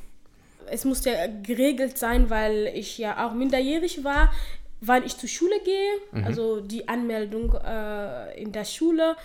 es 0.72 0.84
musste 0.84 1.10
ja 1.10 1.26
geregelt 1.26 1.98
sein, 1.98 2.30
weil 2.30 2.70
ich 2.74 2.96
ja 2.96 3.26
auch 3.26 3.34
minderjährig 3.34 4.04
war 4.04 4.32
wann 4.80 5.04
ich 5.04 5.16
zur 5.16 5.28
Schule 5.28 5.60
gehe, 5.64 5.92
mhm. 6.12 6.24
also 6.24 6.60
die 6.60 6.88
Anmeldung 6.88 7.54
äh, 7.54 8.40
in 8.40 8.52
der 8.52 8.64
Schule. 8.64 9.16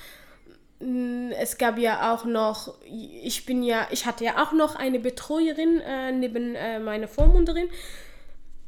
Mm, 0.80 1.32
es 1.32 1.58
gab 1.58 1.78
ja 1.78 2.14
auch 2.14 2.26
noch, 2.26 2.76
ich 2.84 3.46
bin 3.46 3.64
ja, 3.64 3.88
ich 3.92 4.06
hatte 4.06 4.26
ja 4.26 4.44
auch 4.44 4.52
noch 4.52 4.76
eine 4.76 5.00
Betreuerin 5.00 5.80
äh, 5.82 6.12
neben 6.12 6.56
äh, 6.56 6.80
meiner 6.80 7.08
Vormunderin. 7.08 7.70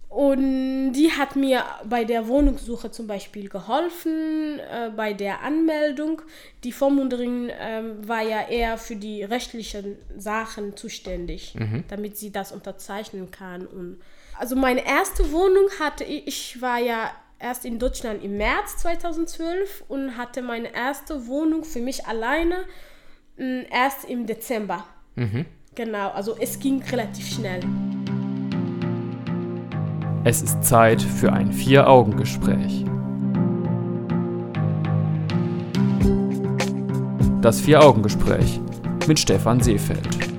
Und 0.09 0.93
die 0.93 1.11
hat 1.11 1.35
mir 1.35 1.65
bei 1.83 2.05
der 2.05 2.29
Wohnungssuche 2.29 2.91
zum 2.91 3.07
Beispiel 3.07 3.49
geholfen, 3.49 4.57
äh, 4.59 4.89
bei 4.95 5.11
der 5.11 5.41
Anmeldung. 5.41 6.21
Die 6.63 6.71
Vormunderin 6.71 7.49
äh, 7.49 7.83
war 8.07 8.21
ja 8.21 8.47
eher 8.47 8.77
für 8.77 8.95
die 8.95 9.23
rechtlichen 9.23 9.97
Sachen 10.17 10.77
zuständig, 10.77 11.55
mhm. 11.55 11.83
damit 11.89 12.15
sie 12.17 12.31
das 12.31 12.53
unterzeichnen 12.53 13.31
kann 13.31 13.67
und 13.67 13.99
also 14.39 14.55
meine 14.55 14.85
erste 14.85 15.31
Wohnung 15.31 15.69
hatte 15.79 16.03
ich, 16.03 16.27
ich 16.27 16.61
war 16.61 16.79
ja 16.79 17.11
erst 17.39 17.65
in 17.65 17.79
Deutschland 17.79 18.23
im 18.23 18.37
März 18.37 18.77
2012 18.77 19.85
und 19.87 20.17
hatte 20.17 20.41
meine 20.41 20.73
erste 20.73 21.27
Wohnung 21.27 21.63
für 21.63 21.79
mich 21.79 22.05
alleine 22.05 22.65
hm, 23.37 23.65
erst 23.71 24.05
im 24.05 24.25
Dezember. 24.25 24.83
Mhm. 25.15 25.45
Genau, 25.75 26.09
also 26.09 26.35
es 26.39 26.59
ging 26.59 26.81
relativ 26.83 27.27
schnell. 27.27 27.61
Es 30.23 30.41
ist 30.41 30.63
Zeit 30.63 31.01
für 31.01 31.31
ein 31.31 31.51
Vier-Augen-Gespräch. 31.51 32.85
Das 37.41 37.61
Vier-Augen-Gespräch 37.61 38.59
mit 39.07 39.19
Stefan 39.19 39.61
Seefeld. 39.61 40.36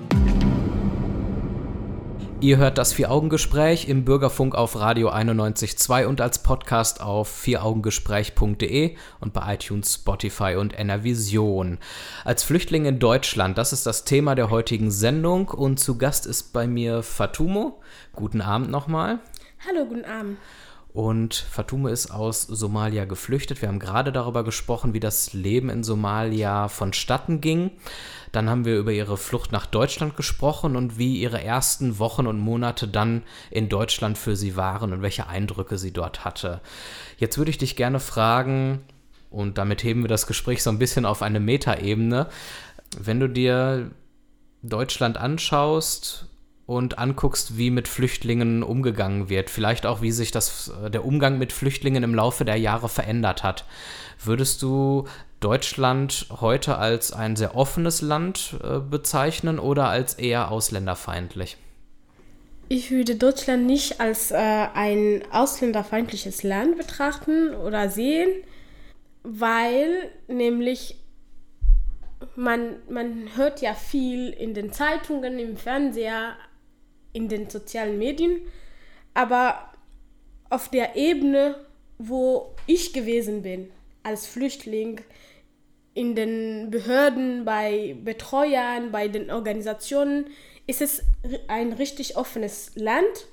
Ihr 2.41 2.57
hört 2.57 2.79
das 2.79 2.93
Vier-Augen-Gespräch 2.93 3.89
im 3.89 4.05
Bürgerfunk 4.05 4.55
auf 4.55 4.79
Radio 4.79 5.11
91.2 5.11 6.07
und 6.07 6.21
als 6.21 6.41
Podcast 6.41 7.01
auf 7.01 7.29
vieraugengespräch.de 7.29 8.95
und 9.19 9.33
bei 9.33 9.55
iTunes, 9.55 9.95
Spotify 9.95 10.55
und 10.55 10.79
Enervision. 10.79 11.79
Als 12.25 12.45
Flüchtling 12.45 12.85
in 12.85 13.01
Deutschland, 13.01 13.59
das 13.59 13.73
ist 13.73 13.87
das 13.87 14.05
Thema 14.05 14.37
der 14.37 14.51
heutigen 14.51 14.93
Sendung 14.93 15.49
und 15.49 15.81
zu 15.81 15.99
Gast 15.99 16.27
ist 16.27 16.53
bei 16.53 16.69
mir 16.69 17.03
Fatumo. 17.03 17.81
Guten 18.13 18.41
Abend 18.41 18.71
nochmal. 18.71 19.19
Hallo, 19.67 19.85
guten 19.87 20.05
Abend. 20.05 20.39
Und 20.99 21.35
Fatume 21.35 21.91
ist 21.91 22.11
aus 22.11 22.43
Somalia 22.43 23.05
geflüchtet. 23.05 23.63
Wir 23.63 23.69
haben 23.69 23.79
gerade 23.79 24.11
darüber 24.11 24.43
gesprochen, 24.43 24.95
wie 24.95 24.99
das 24.99 25.33
Leben 25.33 25.71
in 25.71 25.85
Somalia 25.85 26.67
vonstatten 26.67 27.41
ging. 27.41 27.71
Dann 28.33 28.51
haben 28.51 28.65
wir 28.65 28.77
über 28.77 28.91
ihre 28.91 29.17
Flucht 29.17 29.53
nach 29.53 29.67
Deutschland 29.67 30.17
gesprochen 30.17 30.75
und 30.75 30.99
wie 30.99 31.21
ihre 31.21 31.41
ersten 31.41 32.01
Wochen 32.01 32.27
und 32.27 32.41
Monate 32.41 32.89
dann 32.89 33.23
in 33.53 33.69
Deutschland 33.69 34.19
für 34.19 34.35
sie 34.35 34.57
waren 34.57 34.93
und 34.93 35.01
welche 35.01 35.29
Eindrücke 35.29 35.79
sie 35.79 35.93
dort 35.93 36.25
hatte. 36.25 36.61
Jetzt 37.17 37.39
würde 37.39 37.53
ich 37.53 37.59
dich 37.59 37.77
gerne 37.77 38.01
fragen, 38.01 38.81
und 39.31 39.57
damit 39.57 39.85
heben 39.85 40.03
wir 40.03 40.09
das 40.09 40.27
Gespräch 40.27 40.65
so 40.65 40.71
ein 40.71 40.81
bisschen 40.81 41.05
auf 41.05 41.23
eine 41.23 41.39
Metaebene, 41.39 42.27
wenn 42.99 43.21
du 43.21 43.29
dir 43.29 43.93
Deutschland 44.63 45.17
anschaust 45.17 46.28
und 46.69 46.99
anguckst, 46.99 47.57
wie 47.57 47.71
mit 47.71 47.89
Flüchtlingen 47.89 48.63
umgegangen 48.63 49.31
wird, 49.31 49.49
vielleicht 49.49 49.87
auch 49.87 50.03
wie 50.03 50.13
sich 50.13 50.33
das, 50.33 50.71
der 50.93 51.03
Umgang 51.07 51.39
mit 51.39 51.51
Flüchtlingen 51.51 52.03
im 52.03 52.15
Laufe 52.15 52.45
der 52.45 52.57
Jahre 52.57 52.91
verändert 52.91 53.43
hat. 53.43 53.65
Würdest 54.23 54.61
du 54.61 55.09
Deutschland 55.41 56.27
heute 56.43 56.77
als 56.77 57.11
ein 57.11 57.37
sehr 57.37 57.57
offenes 57.57 58.03
Land 58.03 58.59
äh, 58.63 58.81
bezeichnen 58.81 59.59
oder 59.59 59.89
als 59.89 60.13
eher 60.13 60.51
ausländerfeindlich? 60.51 61.57
Ich 62.69 62.91
würde 62.91 63.17
Deutschland 63.17 63.65
nicht 63.65 63.99
als 63.99 64.31
äh, 64.31 64.37
ein 64.37 65.23
ausländerfeindliches 65.33 66.43
Land 66.43 66.77
betrachten 66.77 67.55
oder 67.55 67.89
sehen, 67.89 68.29
weil 69.23 70.11
nämlich 70.27 70.97
man, 72.37 72.77
man 72.91 73.31
hört 73.37 73.63
ja 73.63 73.73
viel 73.73 74.29
in 74.31 74.53
den 74.53 74.71
Zeitungen, 74.71 75.39
im 75.39 75.57
Fernseher, 75.57 76.37
in 77.13 77.29
den 77.29 77.49
sozialen 77.51 77.99
Medien, 77.99 78.41
aber 79.15 79.73
auf 80.51 80.69
der 80.69 80.97
Ebene, 80.97 81.57
wo 81.99 82.55
ich 82.67 82.93
gewesen 82.93 83.43
bin, 83.43 83.71
als 84.03 84.27
Flüchtling, 84.27 85.01
in 85.95 86.15
den 86.15 86.71
Behörden, 86.71 87.45
bei 87.45 87.97
Betreuern, 88.05 88.93
bei 88.93 89.09
den 89.09 89.33
Organisationen 89.33 90.29
ist 90.69 90.81
es 90.81 91.03
ein 91.49 91.73
richtig 91.73 92.17
offenes 92.17 92.71
Land. 92.77 93.27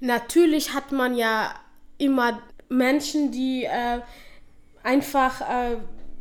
Natürlich 0.00 0.72
hat 0.72 0.90
man 0.90 1.14
ja 1.14 1.54
immer 1.98 2.40
Menschen, 2.70 3.30
die 3.30 3.64
äh, 3.64 4.00
einfach 4.82 5.42
äh, 5.42 5.76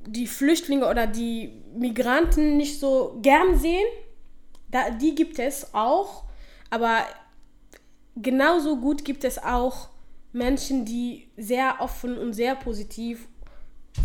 die 0.05 0.27
Flüchtlinge 0.27 0.89
oder 0.89 1.07
die 1.07 1.53
Migranten 1.73 2.57
nicht 2.57 2.79
so 2.79 3.17
gern 3.21 3.57
sehen. 3.57 3.87
Da, 4.71 4.89
die 4.89 5.15
gibt 5.15 5.39
es 5.39 5.73
auch, 5.73 6.25
aber 6.69 7.05
genauso 8.15 8.77
gut 8.77 9.05
gibt 9.05 9.23
es 9.23 9.37
auch 9.37 9.89
Menschen, 10.31 10.85
die 10.85 11.27
sehr 11.37 11.77
offen 11.79 12.17
und 12.17 12.33
sehr 12.33 12.55
positiv 12.55 13.27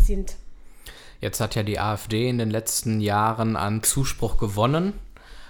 sind. 0.01 0.35
Jetzt 1.21 1.39
hat 1.39 1.55
ja 1.55 1.63
die 1.63 1.79
AfD 1.79 2.29
in 2.29 2.37
den 2.37 2.49
letzten 2.49 2.99
Jahren 2.99 3.55
an 3.55 3.83
Zuspruch 3.83 4.37
gewonnen 4.37 4.93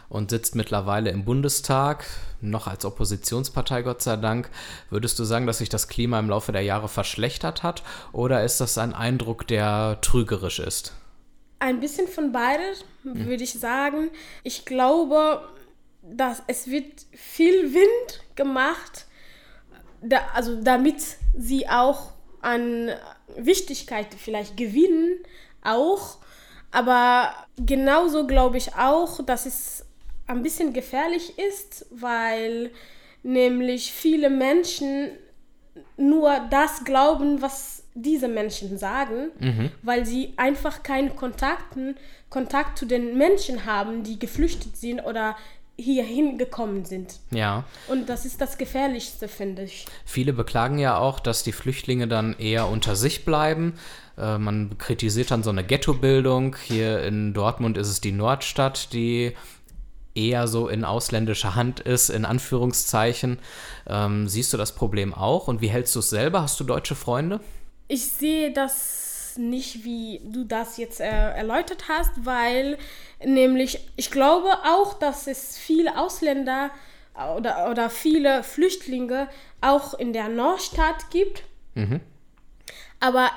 und 0.10 0.30
sitzt 0.30 0.56
mittlerweile 0.56 1.10
im 1.10 1.26
Bundestag, 1.26 2.06
noch 2.42 2.68
als 2.68 2.86
Oppositionspartei, 2.86 3.82
Gott 3.82 4.02
sei 4.02 4.18
Dank. 4.18 4.50
Würdest 4.90 5.18
du 5.18 5.24
sagen, 5.24 5.48
dass 5.48 5.58
sich 5.58 5.70
das 5.70 5.88
Klima 5.88 6.20
im 6.20 6.30
Laufe 6.30 6.52
der 6.52 6.62
Jahre 6.62 6.88
verschlechtert 6.88 7.64
hat 7.64 7.84
oder 8.12 8.44
ist 8.44 8.62
das 8.62 8.78
ein 8.78 8.94
Eindruck, 8.94 9.48
der 9.48 10.00
trügerisch 10.02 10.60
ist? 10.60 10.94
Ein 11.60 11.80
bisschen 11.80 12.08
von 12.08 12.32
beides, 12.32 12.86
hm. 13.04 13.26
würde 13.26 13.44
ich 13.44 13.54
sagen. 13.54 14.12
Ich 14.44 14.66
glaube, 14.66 15.42
dass 16.12 16.44
es 16.48 16.70
wird 16.70 17.06
viel 17.14 17.74
Wind 17.74 18.22
gemacht, 18.36 19.06
da, 20.02 20.20
also 20.34 20.62
damit 20.62 21.02
sie 21.38 21.68
auch 21.68 22.14
an 22.42 22.92
Wichtigkeit 23.38 24.08
vielleicht 24.16 24.56
gewinnen, 24.58 25.18
auch. 25.64 26.18
Aber 26.72 27.34
genauso 27.58 28.28
glaube 28.28 28.58
ich 28.58 28.76
auch, 28.76 29.24
dass 29.26 29.46
es 29.46 29.86
ein 30.28 30.44
bisschen 30.44 30.74
gefährlich 30.74 31.38
ist, 31.40 31.86
weil 31.90 32.72
nämlich 33.24 33.92
viele 33.92 34.30
Menschen 34.30 35.12
nur 35.98 36.40
das 36.50 36.84
glauben, 36.84 37.42
was 37.42 37.84
diese 37.96 38.28
Menschen 38.28 38.78
sagen, 38.78 39.32
Mhm. 39.40 39.72
weil 39.82 40.06
sie 40.06 40.34
einfach 40.38 40.84
keinen 40.84 41.16
Kontakten, 41.16 41.96
Kontakt 42.30 42.78
zu 42.78 42.86
den 42.86 43.18
Menschen 43.18 43.66
haben, 43.66 44.04
die 44.04 44.20
geflüchtet 44.20 44.76
sind 44.76 45.00
oder 45.00 45.38
hier 45.78 46.04
hingekommen 46.04 46.86
sind. 46.86 47.20
Ja. 47.32 47.66
Und 47.88 48.08
das 48.08 48.26
ist 48.26 48.40
das 48.42 48.58
Gefährlichste, 48.58 49.28
finde 49.28 49.64
ich. 49.64 49.86
Viele 50.06 50.34
beklagen 50.34 50.80
ja 50.80 50.98
auch, 50.98 51.20
dass 51.20 51.44
die 51.44 51.52
Flüchtlinge 51.52 52.08
dann 52.08 52.38
eher 52.38 52.68
unter 52.68 52.96
sich 52.96 53.26
bleiben. 53.26 53.74
Äh, 54.18 54.38
man 54.38 54.78
kritisiert 54.78 55.32
dann 55.32 55.44
so 55.44 55.50
eine 55.50 55.64
Ghettobildung. 55.64 56.56
Hier 56.64 57.04
in 57.04 57.34
Dortmund 57.34 57.78
ist 57.78 57.90
es 57.90 58.02
die 58.02 58.14
Nordstadt, 58.14 58.94
die 58.94 59.36
eher 60.16 60.48
so 60.48 60.70
in 60.70 60.86
ausländischer 60.86 61.56
Hand 61.56 61.82
ist, 61.82 62.10
in 62.10 62.24
Anführungszeichen. 62.24 63.40
Ähm, 63.86 64.30
siehst 64.30 64.54
du 64.54 64.58
das 64.58 64.72
Problem 64.72 65.14
auch? 65.14 65.48
Und 65.50 65.62
wie 65.62 65.68
hältst 65.68 65.94
du 65.96 66.00
es 66.00 66.10
selber? 66.10 66.42
Hast 66.42 66.60
du 66.60 66.64
deutsche 66.64 66.96
Freunde? 66.96 67.42
Ich 67.88 68.06
sehe 68.06 68.52
das 68.52 69.05
nicht, 69.38 69.84
wie 69.84 70.22
du 70.24 70.44
das 70.44 70.78
jetzt 70.78 71.00
äh, 71.00 71.06
erläutert 71.06 71.86
hast, 71.90 72.26
weil 72.26 72.78
nämlich 73.24 73.80
ich 73.96 74.12
glaube 74.12 74.50
auch, 74.66 74.94
dass 74.96 75.28
es 75.28 75.58
viele 75.58 75.98
Ausländer 75.98 76.72
oder, 77.38 77.70
oder 77.70 77.90
viele 77.90 78.44
Flüchtlinge 78.44 79.30
auch 79.62 79.94
in 79.94 80.14
der 80.14 80.30
Nordstadt 80.30 81.10
gibt. 81.12 81.44
Aber 83.00 83.32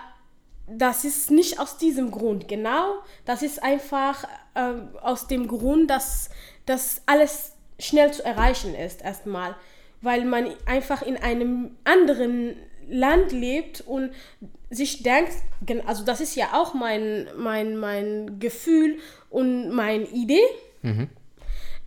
das 0.67 1.05
ist 1.05 1.31
nicht 1.31 1.59
aus 1.59 1.79
diesem 1.79 2.11
Grund, 2.11 2.49
genau. 2.49 2.99
Das 3.25 3.43
ist 3.43 3.63
einfach 3.63 4.25
ähm, 4.55 4.89
aus 5.01 5.27
dem 5.27 5.49
Grund, 5.49 5.91
dass 5.91 6.31
das 6.67 7.03
alles 7.07 7.53
schnell 7.79 8.13
zu 8.13 8.25
erreichen 8.25 8.75
ist, 8.75 9.03
erstmal. 9.03 9.57
Weil 10.01 10.25
man 10.25 10.53
einfach 10.67 11.03
in 11.03 11.17
einem 11.17 11.77
anderen 11.85 12.57
Land 12.89 13.33
lebt 13.33 13.83
und 13.83 14.11
sich 14.71 15.03
denkt, 15.03 15.33
also 15.87 16.05
das 16.05 16.21
ist 16.21 16.37
ja 16.37 16.49
auch 16.53 16.75
mein, 16.75 17.27
mein, 17.37 17.77
mein 17.77 18.39
Gefühl 18.39 18.99
und 19.31 19.71
meine 19.71 20.05
Idee, 20.05 20.43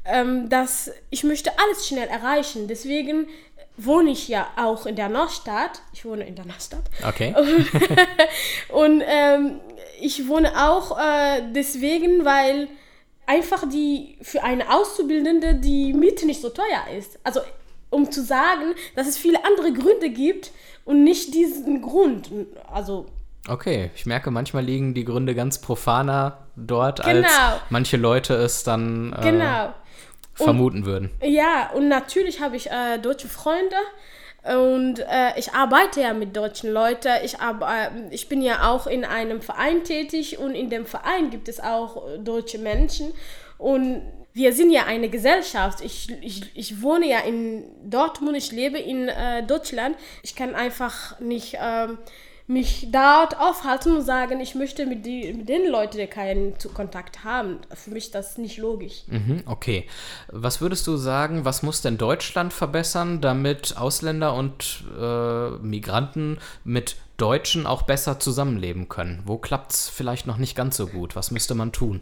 ähm, 0.05 0.49
dass 0.49 0.91
ich 1.09 1.23
möchte 1.23 1.51
alles 1.59 1.87
schnell 1.87 2.07
erreichen. 2.07 2.67
Deswegen 2.67 3.27
wohne 3.77 4.11
ich 4.11 4.27
ja 4.27 4.47
auch 4.57 4.85
in 4.85 4.95
der 4.95 5.09
Nordstadt. 5.09 5.81
Ich 5.93 6.05
wohne 6.05 6.25
in 6.25 6.35
der 6.35 6.45
Nordstadt. 6.45 6.83
Okay. 7.07 7.33
Und 8.69 9.03
ähm, 9.05 9.59
ich 9.99 10.27
wohne 10.27 10.69
auch 10.69 10.99
äh, 10.99 11.43
deswegen, 11.53 12.25
weil 12.25 12.67
einfach 13.25 13.67
die 13.69 14.17
für 14.21 14.43
eine 14.43 14.73
Auszubildende 14.73 15.55
die 15.55 15.93
Miete 15.93 16.25
nicht 16.25 16.41
so 16.41 16.49
teuer 16.49 16.97
ist. 16.97 17.19
Also 17.23 17.41
um 17.89 18.11
zu 18.11 18.23
sagen, 18.23 18.73
dass 18.95 19.07
es 19.07 19.17
viele 19.17 19.43
andere 19.45 19.73
Gründe 19.73 20.09
gibt 20.09 20.51
und 20.85 21.03
nicht 21.03 21.33
diesen 21.33 21.81
Grund. 21.81 22.29
Also 22.71 23.07
Okay, 23.47 23.89
ich 23.95 24.05
merke, 24.05 24.29
manchmal 24.29 24.63
liegen 24.63 24.93
die 24.93 25.03
Gründe 25.03 25.33
ganz 25.33 25.59
profaner 25.59 26.37
dort, 26.55 27.03
Genau. 27.03 27.27
als 27.27 27.61
manche 27.69 27.97
Leute 27.97 28.35
es 28.35 28.63
dann 28.63 29.13
äh, 29.13 29.21
genau. 29.23 29.73
vermuten 30.35 30.85
würden. 30.85 31.09
Ja, 31.23 31.71
und 31.73 31.87
natürlich 31.87 32.39
habe 32.39 32.55
ich 32.55 32.69
äh, 32.69 32.99
deutsche 32.99 33.27
Freunde 33.27 33.75
und 34.43 34.99
äh, 34.99 35.37
ich 35.37 35.53
arbeite 35.53 36.01
ja 36.01 36.13
mit 36.13 36.35
deutschen 36.35 36.71
Leuten. 36.71 37.09
Ich, 37.23 37.35
äh, 37.35 37.89
ich 38.11 38.29
bin 38.29 38.43
ja 38.43 38.69
auch 38.69 38.85
in 38.85 39.05
einem 39.05 39.41
Verein 39.41 39.83
tätig 39.83 40.37
und 40.37 40.53
in 40.53 40.69
dem 40.69 40.85
Verein 40.85 41.31
gibt 41.31 41.47
es 41.47 41.59
auch 41.59 42.07
äh, 42.07 42.19
deutsche 42.19 42.59
Menschen 42.59 43.11
und 43.57 44.03
wir 44.33 44.53
sind 44.53 44.71
ja 44.71 44.85
eine 44.85 45.09
Gesellschaft. 45.09 45.81
Ich, 45.81 46.09
ich, 46.21 46.43
ich 46.55 46.81
wohne 46.81 47.07
ja 47.07 47.19
in 47.19 47.63
Dortmund, 47.89 48.37
ich 48.37 48.51
lebe 48.51 48.79
in 48.79 49.07
äh, 49.07 49.45
Deutschland. 49.45 49.97
Ich 50.23 50.35
kann 50.35 50.55
einfach 50.55 51.19
nicht 51.19 51.57
ähm, 51.61 51.97
mich 52.47 52.87
dort 52.91 53.37
aufhalten 53.39 53.95
und 53.95 54.01
sagen, 54.01 54.39
ich 54.39 54.55
möchte 54.55 54.85
mit, 54.85 55.05
die, 55.05 55.33
mit 55.33 55.49
den 55.49 55.69
Leuten 55.69 56.09
keinen 56.09 56.53
Kontakt 56.73 57.23
haben. 57.23 57.59
Für 57.73 57.91
mich 57.91 58.05
ist 58.05 58.15
das 58.15 58.37
nicht 58.37 58.57
logisch. 58.57 59.03
Mhm, 59.07 59.43
okay. 59.45 59.87
Was 60.27 60.61
würdest 60.61 60.85
du 60.87 60.97
sagen, 60.97 61.45
was 61.45 61.63
muss 61.63 61.81
denn 61.81 61.97
Deutschland 61.97 62.53
verbessern, 62.53 63.21
damit 63.21 63.77
Ausländer 63.77 64.33
und 64.33 64.83
äh, 64.99 65.49
Migranten 65.61 66.39
mit 66.63 66.97
Deutschen 67.17 67.65
auch 67.65 67.83
besser 67.83 68.19
zusammenleben 68.19 68.89
können? 68.89 69.21
Wo 69.25 69.37
klappt 69.37 69.71
es 69.71 69.89
vielleicht 69.89 70.27
noch 70.27 70.37
nicht 70.37 70.55
ganz 70.55 70.77
so 70.77 70.87
gut? 70.87 71.15
Was 71.15 71.31
müsste 71.31 71.55
man 71.55 71.71
tun? 71.71 72.01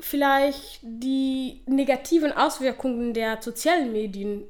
Vielleicht 0.00 0.80
die 0.82 1.62
negativen 1.66 2.32
Auswirkungen 2.32 3.14
der 3.14 3.38
sozialen 3.40 3.92
Medien 3.92 4.44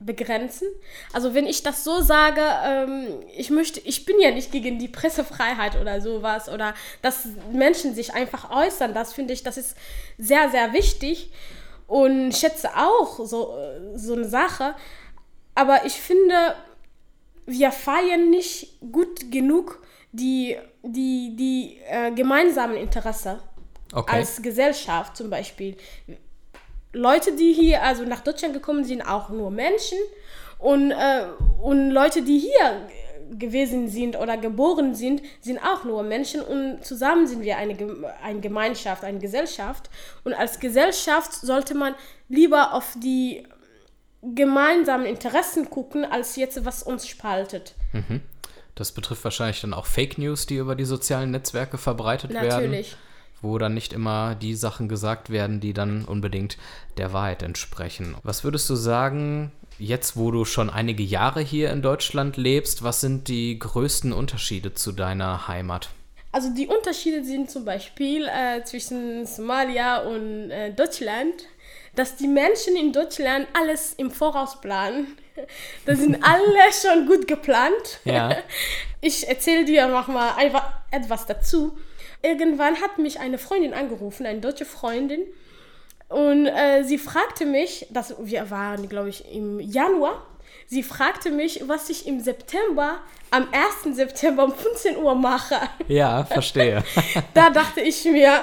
begrenzen. 0.00 0.66
Also 1.12 1.34
wenn 1.34 1.46
ich 1.46 1.62
das 1.62 1.84
so 1.84 2.00
sage, 2.00 2.40
ähm, 2.64 3.22
ich 3.36 3.50
möchte, 3.50 3.80
ich 3.80 4.06
bin 4.06 4.18
ja 4.18 4.30
nicht 4.30 4.50
gegen 4.50 4.78
die 4.78 4.88
Pressefreiheit 4.88 5.78
oder 5.78 6.00
sowas 6.00 6.48
oder 6.48 6.74
dass 7.02 7.28
Menschen 7.52 7.94
sich 7.94 8.14
einfach 8.14 8.50
äußern, 8.50 8.94
das 8.94 9.12
finde 9.12 9.34
ich, 9.34 9.42
das 9.42 9.58
ist 9.58 9.76
sehr, 10.16 10.48
sehr 10.48 10.72
wichtig 10.72 11.30
und 11.86 12.34
schätze 12.34 12.70
auch 12.76 13.20
so, 13.26 13.58
äh, 13.58 13.98
so 13.98 14.14
eine 14.14 14.26
Sache. 14.26 14.74
Aber 15.54 15.84
ich 15.84 15.94
finde, 15.94 16.54
wir 17.44 17.70
feiern 17.70 18.30
nicht 18.30 18.78
gut 18.92 19.30
genug 19.30 19.82
die, 20.12 20.56
die, 20.82 21.36
die 21.36 21.78
äh, 21.88 22.10
gemeinsamen 22.12 22.76
Interesse 22.76 23.42
Okay. 23.92 24.16
als 24.18 24.40
Gesellschaft 24.40 25.16
zum 25.16 25.30
Beispiel. 25.30 25.76
Leute, 26.92 27.36
die 27.36 27.52
hier 27.52 27.82
also 27.82 28.04
nach 28.04 28.20
Deutschland 28.20 28.54
gekommen 28.54 28.84
sind, 28.84 29.02
auch 29.02 29.28
nur 29.30 29.50
Menschen 29.50 29.98
und, 30.58 30.90
äh, 30.90 31.26
und 31.62 31.90
Leute, 31.90 32.22
die 32.22 32.38
hier 32.38 32.88
gewesen 33.38 33.88
sind 33.88 34.16
oder 34.18 34.36
geboren 34.36 34.94
sind, 34.94 35.22
sind 35.40 35.58
auch 35.58 35.84
nur 35.84 36.02
Menschen 36.02 36.40
und 36.40 36.84
zusammen 36.84 37.26
sind 37.26 37.42
wir 37.42 37.56
eine, 37.56 37.76
eine 38.22 38.40
Gemeinschaft, 38.40 39.04
eine 39.04 39.18
Gesellschaft. 39.18 39.88
Und 40.24 40.34
als 40.34 40.58
Gesellschaft 40.58 41.32
sollte 41.32 41.74
man 41.74 41.94
lieber 42.28 42.74
auf 42.74 42.94
die 42.96 43.46
gemeinsamen 44.22 45.06
Interessen 45.06 45.70
gucken, 45.70 46.04
als 46.04 46.36
jetzt, 46.36 46.64
was 46.64 46.82
uns 46.82 47.06
spaltet. 47.06 47.74
Das 48.74 48.92
betrifft 48.92 49.24
wahrscheinlich 49.24 49.60
dann 49.60 49.74
auch 49.74 49.86
Fake 49.86 50.18
News, 50.18 50.46
die 50.46 50.56
über 50.56 50.74
die 50.74 50.84
sozialen 50.84 51.30
Netzwerke 51.30 51.78
verbreitet 51.78 52.32
werden. 52.32 52.48
Natürlich. 52.48 52.96
Wo 53.42 53.58
dann 53.58 53.74
nicht 53.74 53.92
immer 53.92 54.34
die 54.34 54.54
Sachen 54.54 54.88
gesagt 54.88 55.30
werden, 55.30 55.60
die 55.60 55.72
dann 55.72 56.04
unbedingt 56.04 56.58
der 56.98 57.12
Wahrheit 57.12 57.42
entsprechen. 57.42 58.16
Was 58.22 58.44
würdest 58.44 58.68
du 58.68 58.74
sagen, 58.74 59.52
jetzt 59.78 60.16
wo 60.16 60.30
du 60.30 60.44
schon 60.44 60.70
einige 60.70 61.02
Jahre 61.02 61.40
hier 61.40 61.70
in 61.70 61.82
Deutschland 61.82 62.36
lebst, 62.36 62.82
was 62.82 63.00
sind 63.00 63.28
die 63.28 63.58
größten 63.58 64.12
Unterschiede 64.12 64.74
zu 64.74 64.92
deiner 64.92 65.48
Heimat? 65.48 65.90
Also 66.32 66.50
die 66.54 66.68
Unterschiede 66.68 67.24
sind 67.24 67.50
zum 67.50 67.64
Beispiel 67.64 68.28
äh, 68.28 68.62
zwischen 68.62 69.26
Somalia 69.26 69.98
und 69.98 70.50
äh, 70.50 70.72
Deutschland, 70.72 71.46
dass 71.96 72.16
die 72.16 72.28
Menschen 72.28 72.76
in 72.76 72.92
Deutschland 72.92 73.48
alles 73.52 73.94
im 73.94 74.10
Voraus 74.10 74.60
planen. 74.60 75.16
Da 75.86 75.96
sind 75.96 76.22
alle 76.22 76.58
schon 76.70 77.06
gut 77.06 77.26
geplant. 77.26 78.00
Ja. 78.04 78.36
Ich 79.02 79.26
erzähle 79.26 79.64
dir 79.64 79.88
noch 79.88 80.08
mal 80.08 80.34
einfach 80.36 80.74
etwas 80.90 81.24
dazu. 81.24 81.78
Irgendwann 82.22 82.80
hat 82.80 82.98
mich 82.98 83.20
eine 83.20 83.38
Freundin 83.38 83.72
angerufen, 83.72 84.26
eine 84.26 84.40
deutsche 84.40 84.64
Freundin, 84.64 85.22
und 86.10 86.46
äh, 86.46 86.82
sie 86.82 86.98
fragte 86.98 87.46
mich, 87.46 87.86
das, 87.90 88.16
wir 88.18 88.50
waren, 88.50 88.88
glaube 88.88 89.08
ich, 89.08 89.32
im 89.32 89.60
Januar, 89.60 90.26
sie 90.66 90.82
fragte 90.82 91.30
mich, 91.30 91.62
was 91.68 91.88
ich 91.88 92.06
im 92.08 92.18
September, 92.18 92.98
am 93.30 93.46
1. 93.84 93.96
September 93.96 94.44
um 94.44 94.52
15 94.52 94.96
Uhr 94.96 95.14
mache. 95.14 95.54
Ja, 95.86 96.24
verstehe. 96.24 96.82
Da 97.34 97.50
dachte 97.50 97.80
ich 97.80 98.04
mir, 98.06 98.42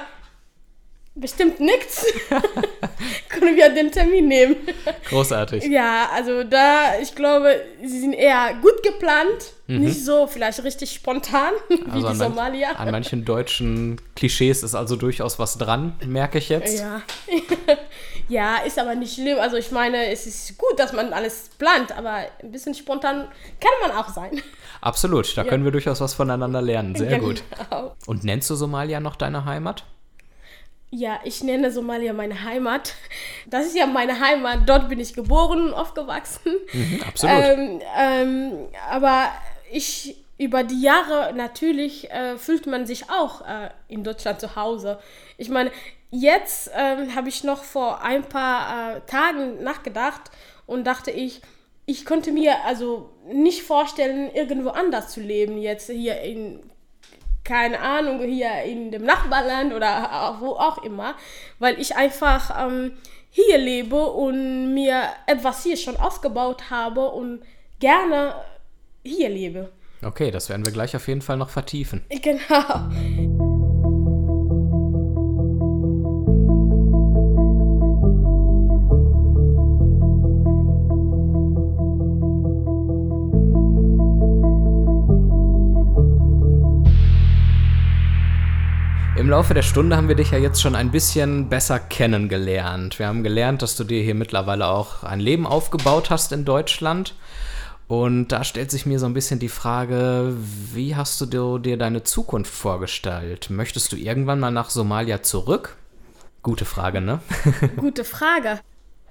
bestimmt 1.20 1.60
nichts. 1.60 2.06
Können 3.30 3.56
wir 3.56 3.70
den 3.70 3.92
Termin 3.92 4.28
nehmen? 4.28 4.56
Großartig. 5.10 5.66
Ja, 5.66 6.10
also 6.14 6.44
da, 6.44 7.00
ich 7.02 7.14
glaube, 7.16 7.62
sie 7.84 8.00
sind 8.00 8.14
eher 8.14 8.56
gut 8.62 8.82
geplant, 8.84 9.54
nicht 9.68 10.04
so 10.06 10.28
vielleicht 10.28 10.64
richtig 10.64 10.92
spontan 10.94 11.52
wie 11.70 11.76
Mhm. 11.76 11.92
Also 11.94 12.10
die 12.10 12.16
Somalier. 12.16 12.80
an 12.80 12.90
manchen 12.92 13.26
deutschen 13.26 14.00
Klischees 14.16 14.64
ist 14.64 14.76
also 14.76 14.96
durchaus 14.96 15.40
was 15.40 15.58
dran, 15.58 15.96
merke 16.06 16.38
ich 16.38 16.48
jetzt. 16.50 16.80
Ja. 16.80 17.02
ja, 18.30 18.58
ist 18.66 18.80
aber 18.80 18.96
nicht 18.96 19.16
schlimm. 19.16 19.38
Also 19.40 19.58
ich 19.58 19.72
meine, 19.72 20.10
es 20.12 20.26
ist 20.26 20.58
gut, 20.58 20.80
dass 20.80 20.94
man 20.94 21.12
alles 21.14 21.50
plant, 21.58 21.92
aber 21.98 22.26
ein 22.42 22.52
bisschen 22.52 22.74
spontan 22.76 23.28
kann 23.60 23.90
man 23.90 23.92
auch 23.98 24.10
sein. 24.10 24.42
Absolut, 24.80 25.36
da 25.38 25.44
können 25.44 25.64
wir 25.66 25.72
durchaus 25.72 26.00
was 26.00 26.14
voneinander 26.14 26.62
lernen. 26.62 26.96
Sehr 26.96 27.20
gut. 27.20 27.44
Genau. 27.70 27.96
Und 28.06 28.24
nennst 28.24 28.50
du 28.50 28.56
Somalia 28.56 29.00
noch 29.00 29.16
deine 29.18 29.44
Heimat? 29.46 29.84
Ja, 30.90 31.20
ich 31.26 31.44
nenne 31.44 31.72
Somalia 31.72 32.14
meine 32.14 32.44
Heimat. 32.44 32.94
Das 33.50 33.66
ist 33.66 33.78
ja 33.78 33.86
meine 33.88 34.20
Heimat. 34.20 34.68
Dort 34.68 34.90
bin 34.90 35.00
ich 35.00 35.14
geboren 35.14 35.68
und 35.68 35.74
aufgewachsen. 35.74 36.52
Mhm, 36.74 37.02
absolut. 37.08 37.44
Ähm, 37.46 37.82
ähm, 37.98 38.68
aber 38.90 39.32
ich 39.72 40.18
über 40.38 40.64
die 40.64 40.82
Jahre 40.82 41.34
natürlich 41.34 42.12
äh, 42.12 42.38
fühlt 42.38 42.68
man 42.68 42.86
sich 42.86 43.10
auch 43.10 43.42
äh, 43.42 43.70
in 43.88 44.04
Deutschland 44.04 44.40
zu 44.40 44.56
Hause. 44.56 45.00
Ich 45.38 45.50
meine, 45.50 45.72
jetzt 46.12 46.70
ähm, 46.76 47.16
habe 47.16 47.30
ich 47.30 47.44
noch 47.44 47.64
vor 47.64 48.02
ein 48.02 48.24
paar 48.24 48.98
äh, 48.98 49.02
Tagen 49.08 49.64
nachgedacht 49.64 50.30
und 50.66 50.86
dachte 50.86 51.12
ich, 51.12 51.42
ich 51.86 52.06
konnte 52.06 52.32
mir 52.32 52.66
also 52.66 53.10
nicht 53.32 53.64
vorstellen, 53.64 54.30
irgendwo 54.34 54.70
anders 54.70 55.10
zu 55.10 55.22
leben, 55.22 55.58
jetzt 55.58 55.90
hier 55.90 56.20
in, 56.20 56.60
keine 57.48 57.80
Ahnung, 57.80 58.20
hier 58.20 58.64
in 58.64 58.92
dem 58.92 59.04
Nachbarland 59.04 59.74
oder 59.74 60.36
wo 60.40 60.52
auch 60.52 60.84
immer, 60.84 61.16
weil 61.60 61.80
ich 61.80 61.96
einfach 61.96 62.68
ähm, 62.68 62.92
hier 63.30 63.58
lebe 63.58 63.96
und 63.96 64.74
mir 64.74 65.04
etwas 65.26 65.64
hier 65.64 65.78
schon 65.78 65.96
aufgebaut 65.96 66.70
habe 66.70 67.10
und 67.10 67.42
gerne 67.80 68.36
hier 69.04 69.30
lebe. 69.30 69.72
Okay, 70.04 70.30
das 70.30 70.50
werden 70.50 70.66
wir 70.66 70.74
gleich 70.74 70.96
auf 70.96 71.08
jeden 71.08 71.22
Fall 71.22 71.38
noch 71.38 71.50
vertiefen. 71.50 72.04
Genau. 72.10 73.26
Im 89.28 89.32
Laufe 89.32 89.54
der 89.54 89.62
Stunde 89.62 89.98
haben 89.98 90.08
wir 90.08 90.16
dich 90.16 90.32
ja 90.32 90.38
jetzt 90.38 90.62
schon 90.62 90.74
ein 90.74 90.90
bisschen 90.90 91.50
besser 91.50 91.80
kennengelernt. 91.80 92.98
Wir 92.98 93.08
haben 93.08 93.24
gelernt, 93.24 93.62
dass 93.62 93.76
du 93.76 93.84
dir 93.84 94.02
hier 94.02 94.16
mittlerweile 94.16 94.68
auch 94.68 95.04
ein 95.04 95.20
Leben 95.20 95.46
aufgebaut 95.46 96.10
hast 96.10 96.32
in 96.32 96.46
Deutschland. 96.46 97.14
Und 97.90 98.30
da 98.30 98.46
stellt 98.46 98.72
sich 98.72 98.86
mir 98.86 99.00
so 99.00 99.06
ein 99.06 99.14
bisschen 99.14 99.40
die 99.40 99.50
Frage, 99.50 100.34
wie 100.72 100.96
hast 100.96 101.20
du 101.20 101.58
dir, 101.60 101.76
deine 101.76 102.04
Zukunft 102.04 102.54
vorgestellt? 102.54 103.50
Möchtest 103.50 103.92
du 103.92 103.98
irgendwann 103.98 104.40
mal 104.40 104.52
nach 104.52 104.70
Somalia 104.70 105.22
zurück? 105.22 105.76
Gute 106.42 106.64
Frage, 106.64 107.02
ne? 107.02 107.20
Gute 107.76 108.06
Frage. 108.06 108.62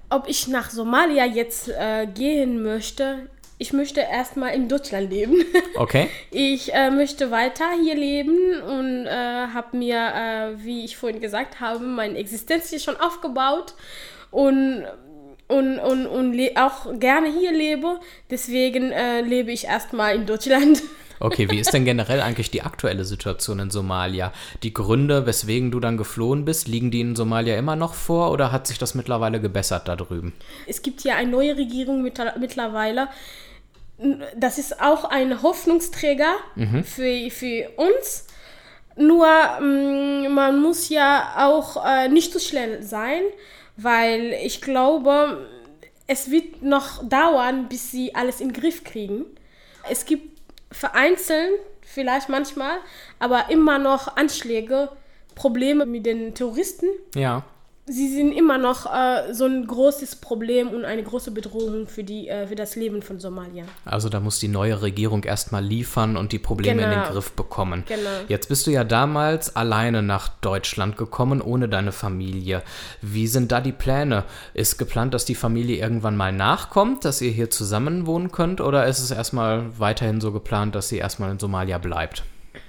Ob 0.09 0.27
ich 0.27 0.47
nach 0.47 0.71
Somalia 0.71 1.27
jetzt 1.27 1.69
äh, 1.69 2.07
gehen 2.07 2.63
möchte, 2.63 3.29
ich 3.59 3.73
möchte 3.73 4.01
erstmal 4.01 4.53
in 4.53 4.67
Deutschland 4.67 5.11
leben. 5.11 5.35
Okay. 5.75 6.09
Ich 6.31 6.73
äh, 6.73 6.89
möchte 6.89 7.29
weiter 7.29 7.65
hier 7.83 7.93
leben 7.93 8.59
und 8.63 9.05
äh, 9.05 9.47
habe 9.53 9.77
mir, 9.77 9.95
äh, 9.95 10.63
wie 10.63 10.83
ich 10.83 10.97
vorhin 10.97 11.21
gesagt 11.21 11.59
habe, 11.59 11.85
meine 11.85 12.17
Existenz 12.17 12.71
hier 12.71 12.79
schon 12.79 12.97
aufgebaut 12.97 13.75
und, 14.31 14.85
und, 15.47 15.77
und, 15.77 16.07
und 16.07 16.57
auch 16.57 16.99
gerne 16.99 17.31
hier 17.31 17.51
lebe. 17.51 17.99
Deswegen 18.31 18.91
äh, 18.91 19.21
lebe 19.21 19.51
ich 19.51 19.65
erstmal 19.65 20.15
in 20.15 20.25
Deutschland. 20.25 20.81
Okay, 21.19 21.49
wie 21.49 21.57
ist 21.57 21.73
denn 21.73 21.83
generell 21.83 22.21
eigentlich 22.21 22.51
die 22.51 22.61
aktuelle 22.61 23.03
Situation 23.03 23.57
in 23.57 23.71
Somalia? 23.71 24.31
Die 24.61 24.71
Gründe, 24.71 25.25
weswegen 25.25 25.71
du 25.71 25.79
dann 25.79 25.97
geflohen 25.97 26.45
bist, 26.45 26.67
liegen 26.67 26.91
die 26.91 27.01
in 27.01 27.15
Somalia 27.15 27.57
immer 27.57 27.75
noch 27.75 27.95
vor 27.95 28.31
oder 28.31 28.51
hat 28.51 28.67
sich 28.67 28.77
das 28.77 28.93
mittlerweile 28.93 29.41
gebessert 29.41 29.87
da 29.87 29.95
drüben? 29.95 30.33
Es 30.67 30.83
gibt 30.83 31.03
ja 31.03 31.15
eine 31.15 31.31
neue 31.31 31.57
Regierung 31.57 32.03
mittlerweile 32.03 33.07
das 34.35 34.57
ist 34.57 34.81
auch 34.81 35.05
ein 35.05 35.41
Hoffnungsträger 35.41 36.35
mhm. 36.55 36.83
für, 36.83 37.29
für 37.31 37.69
uns. 37.77 38.27
Nur 38.95 39.27
ähm, 39.59 40.33
man 40.33 40.61
muss 40.61 40.89
ja 40.89 41.33
auch 41.37 41.83
äh, 41.85 42.07
nicht 42.07 42.31
zu 42.31 42.39
so 42.39 42.45
schnell 42.45 42.81
sein, 42.83 43.21
weil 43.75 44.33
ich 44.43 44.61
glaube, 44.61 45.47
es 46.07 46.31
wird 46.31 46.63
noch 46.63 47.07
dauern, 47.07 47.67
bis 47.69 47.91
sie 47.91 48.15
alles 48.15 48.41
in 48.41 48.49
den 48.49 48.61
Griff 48.61 48.83
kriegen. 48.83 49.25
Es 49.89 50.05
gibt 50.05 50.39
vereinzelt, 50.71 51.59
vielleicht 51.81 52.29
manchmal, 52.29 52.77
aber 53.19 53.49
immer 53.49 53.77
noch 53.77 54.15
Anschläge, 54.15 54.89
Probleme 55.35 55.85
mit 55.85 56.05
den 56.05 56.33
Terroristen. 56.33 56.87
Ja 57.15 57.43
sie 57.89 58.13
sind 58.13 58.33
immer 58.33 58.57
noch 58.57 58.85
äh, 58.85 59.33
so 59.33 59.45
ein 59.45 59.65
großes 59.65 60.17
Problem 60.17 60.69
und 60.69 60.83
eine 60.85 61.03
große 61.03 61.31
Bedrohung 61.31 61.87
für, 61.87 62.03
die, 62.03 62.27
äh, 62.27 62.47
für 62.47 62.55
das 62.55 62.75
Leben 62.75 63.01
von 63.01 63.19
Somalia. 63.19 63.63
Also 63.85 64.09
da 64.09 64.19
muss 64.19 64.39
die 64.39 64.49
neue 64.49 64.81
Regierung 64.81 65.23
erstmal 65.23 65.63
liefern 65.63 66.17
und 66.17 66.31
die 66.33 66.39
Probleme 66.39 66.81
genau. 66.81 66.87
in 66.87 66.91
den 66.91 67.01
genau. 67.03 67.13
Griff 67.13 67.31
bekommen. 67.31 67.83
Genau. 67.87 68.09
Jetzt 68.27 68.49
bist 68.49 68.67
du 68.67 68.71
ja 68.71 68.83
damals 68.83 69.55
alleine 69.55 70.03
nach 70.03 70.27
Deutschland 70.27 70.97
gekommen, 70.97 71.41
ohne 71.41 71.69
deine 71.69 71.91
Familie. 71.93 72.61
Wie 73.01 73.27
sind 73.27 73.51
da 73.51 73.61
die 73.61 73.71
Pläne? 73.71 74.25
Ist 74.53 74.77
geplant, 74.77 75.13
dass 75.13 75.25
die 75.25 75.35
Familie 75.35 75.77
irgendwann 75.77 76.17
mal 76.17 76.33
nachkommt, 76.33 77.05
dass 77.05 77.21
ihr 77.21 77.31
hier 77.31 77.49
zusammen 77.49 78.05
wohnen 78.05 78.31
könnt? 78.31 78.59
Oder 78.59 78.85
ist 78.87 78.99
es 78.99 79.11
erstmal 79.11 79.79
weiterhin 79.79 80.19
so 80.19 80.31
geplant, 80.33 80.75
dass 80.75 80.89
sie 80.89 80.97
erstmal 80.97 81.31
in 81.31 81.39
Somalia 81.39 81.77
bleibt? 81.77 82.23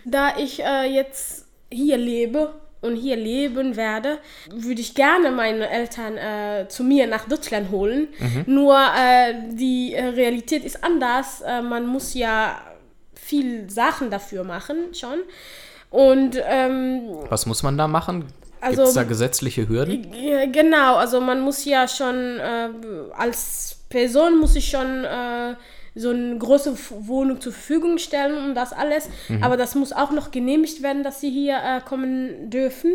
Da 0.05 0.37
ich 0.39 0.63
äh, 0.63 0.85
jetzt 0.85 1.47
hier 1.71 1.97
lebe 1.97 2.55
und 2.81 2.97
hier 2.97 3.17
leben 3.17 3.77
werde, 3.77 4.19
würde 4.51 4.81
ich 4.81 4.95
gerne 4.95 5.31
meine 5.31 5.69
Eltern 5.69 6.17
äh, 6.17 6.69
zu 6.69 6.85
mir 6.85 7.07
nach 7.07 7.27
Deutschland 7.29 7.71
holen. 7.71 8.09
Mhm. 8.19 8.55
Nur 8.55 8.77
äh, 8.77 9.35
die 9.53 9.95
äh, 9.95 10.05
Realität 10.07 10.65
ist 10.65 10.85
anders. 10.85 11.41
Äh, 11.41 11.63
man 11.63 11.87
muss 11.87 12.15
ja 12.15 12.61
viel 13.15 13.69
Sachen 13.69 14.11
dafür 14.11 14.45
machen 14.45 14.95
schon. 14.95 15.21
Und 15.91 16.41
ähm, 16.47 17.09
was 17.29 17.47
muss 17.47 17.63
man 17.63 17.77
da 17.77 17.89
machen? 17.89 18.27
Also, 18.61 18.77
Gibt 18.77 18.89
es 18.89 18.95
da 18.95 19.05
gesetzliche 19.05 19.69
Hürden? 19.69 20.11
Genau, 20.53 20.97
also 20.97 21.21
man 21.21 21.41
muss 21.41 21.65
ja 21.65 21.87
schon 21.87 22.39
äh, 22.39 22.69
als 23.17 23.79
Person 23.89 24.39
muss 24.39 24.57
ich 24.57 24.69
schon 24.69 25.05
äh, 25.05 25.55
so 25.99 26.11
eine 26.11 26.39
große 26.39 26.77
Wohnung 27.07 27.41
zur 27.41 27.53
Verfügung 27.53 27.99
stellen 27.99 28.39
und 28.39 28.55
das 28.55 28.73
alles. 28.73 29.09
Mhm. 29.29 29.43
Aber 29.43 29.57
das 29.57 29.75
muss 29.75 29.93
auch 29.93 30.11
noch 30.11 30.31
genehmigt 30.31 30.83
werden, 30.83 31.03
dass 31.03 31.21
sie 31.21 31.31
hier 31.31 31.59
äh, 31.63 31.81
kommen 31.81 32.51
dürfen. 32.51 32.93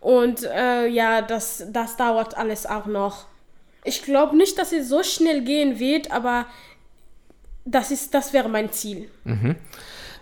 Und 0.00 0.42
äh, 0.44 0.86
ja, 0.86 1.22
das, 1.22 1.64
das 1.70 1.96
dauert 1.96 2.36
alles 2.36 2.66
auch 2.66 2.86
noch. 2.86 3.26
Ich 3.84 4.02
glaube 4.02 4.36
nicht, 4.36 4.58
dass 4.58 4.72
es 4.72 4.88
so 4.88 5.02
schnell 5.02 5.42
gehen 5.42 5.78
wird, 5.78 6.10
aber 6.10 6.46
das, 7.64 7.90
ist, 7.90 8.14
das 8.14 8.32
wäre 8.32 8.48
mein 8.48 8.70
Ziel. 8.72 9.08
Mhm. 9.24 9.56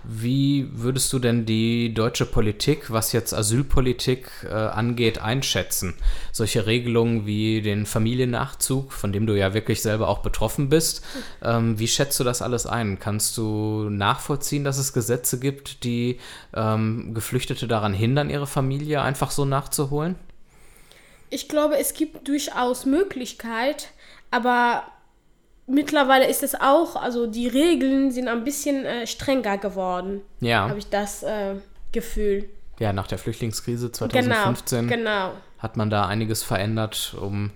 Wie 0.04 0.68
würdest 0.72 1.12
du 1.12 1.18
denn 1.18 1.46
die 1.46 1.94
deutsche 1.94 2.26
Politik, 2.26 2.90
was 2.90 3.12
jetzt 3.12 3.32
Asylpolitik 3.32 4.28
äh, 4.44 4.52
angeht, 4.52 5.18
einschätzen? 5.18 5.94
Solche 6.32 6.66
Regelungen 6.66 7.24
wie 7.26 7.62
den 7.62 7.86
Familiennachzug, 7.86 8.92
von 8.92 9.12
dem 9.12 9.26
du 9.26 9.36
ja 9.36 9.54
wirklich 9.54 9.80
selber 9.80 10.08
auch 10.08 10.18
betroffen 10.18 10.68
bist, 10.68 11.04
ähm, 11.42 11.78
wie 11.78 11.86
schätzt 11.86 12.18
du 12.18 12.24
das 12.24 12.42
alles 12.42 12.66
ein? 12.66 12.98
Kannst 12.98 13.36
du 13.38 13.88
nachvollziehen, 13.90 14.64
dass 14.64 14.78
es 14.78 14.92
Gesetze 14.92 15.38
gibt, 15.38 15.84
die 15.84 16.18
ähm, 16.52 17.14
Geflüchtete 17.14 17.68
daran 17.68 17.94
hindern, 17.94 18.30
ihre 18.30 18.46
Familie 18.46 19.02
einfach 19.02 19.30
so 19.30 19.44
nachzuholen? 19.44 20.16
Ich 21.30 21.48
glaube, 21.48 21.78
es 21.78 21.94
gibt 21.94 22.28
durchaus 22.28 22.84
Möglichkeit, 22.84 23.88
aber 24.30 24.84
mittlerweile 25.66 26.26
ist 26.28 26.42
es 26.42 26.54
auch, 26.54 26.96
also 26.96 27.26
die 27.26 27.48
Regeln 27.48 28.10
sind 28.10 28.28
ein 28.28 28.44
bisschen 28.44 28.84
äh, 28.84 29.06
strenger 29.06 29.58
geworden. 29.58 30.22
Ja. 30.40 30.68
Habe 30.68 30.78
ich 30.78 30.88
das 30.88 31.22
äh, 31.22 31.54
Gefühl. 31.92 32.48
Ja, 32.78 32.92
nach 32.92 33.06
der 33.06 33.18
Flüchtlingskrise 33.18 33.92
2015 33.92 34.88
genau, 34.88 35.02
genau. 35.02 35.32
Hat 35.62 35.76
man 35.76 35.90
da 35.90 36.06
einiges 36.06 36.42
verändert, 36.42 37.14
um 37.20 37.50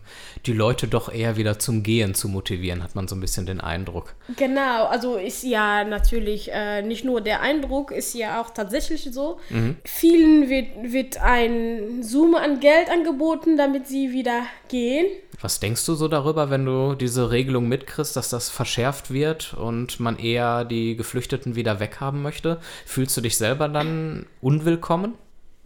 die 0.46 0.52
Leute 0.52 0.86
doch 0.86 1.12
eher 1.12 1.36
wieder 1.36 1.58
zum 1.58 1.82
Gehen 1.82 2.14
zu 2.14 2.28
motivieren, 2.28 2.84
hat 2.84 2.94
man 2.94 3.08
so 3.08 3.16
ein 3.16 3.20
bisschen 3.20 3.46
den 3.46 3.60
Eindruck. 3.60 4.14
Genau, 4.36 4.84
also 4.86 5.16
ist 5.16 5.42
ja 5.42 5.82
natürlich 5.82 6.52
äh, 6.52 6.82
nicht 6.82 7.04
nur 7.04 7.20
der 7.20 7.40
Eindruck, 7.40 7.90
ist 7.90 8.14
ja 8.14 8.40
auch 8.40 8.50
tatsächlich 8.50 9.08
so. 9.10 9.40
Mhm. 9.50 9.76
Vielen 9.84 10.48
wird, 10.48 10.92
wird 10.92 11.20
ein 11.20 12.04
Summe 12.04 12.40
an 12.40 12.60
Geld 12.60 12.88
angeboten, 12.90 13.56
damit 13.56 13.88
sie 13.88 14.12
wieder 14.12 14.42
gehen. 14.68 15.06
Was 15.40 15.58
denkst 15.58 15.84
du 15.84 15.94
so 15.94 16.06
darüber, 16.06 16.48
wenn 16.48 16.64
du 16.64 16.94
diese 16.94 17.32
Regelung 17.32 17.68
mitkriegst, 17.68 18.16
dass 18.16 18.30
das 18.30 18.48
verschärft 18.48 19.10
wird 19.10 19.52
und 19.54 19.98
man 19.98 20.18
eher 20.18 20.64
die 20.64 20.96
Geflüchteten 20.96 21.56
wieder 21.56 21.80
weghaben 21.80 22.22
möchte? 22.22 22.60
Fühlst 22.86 23.16
du 23.16 23.20
dich 23.20 23.36
selber 23.36 23.68
dann 23.68 24.26
unwillkommen? 24.40 25.14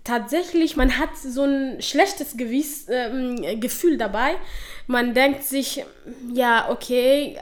Tatsächlich, 0.04 0.76
man 0.76 0.98
hat 0.98 1.16
so 1.16 1.44
ein 1.44 1.82
schlechtes 1.82 2.36
Gewiss, 2.36 2.88
äh, 2.88 3.56
Gefühl 3.56 3.98
dabei. 3.98 4.36
Man 4.86 5.14
denkt 5.14 5.44
sich, 5.44 5.84
ja, 6.32 6.70
okay, 6.70 7.38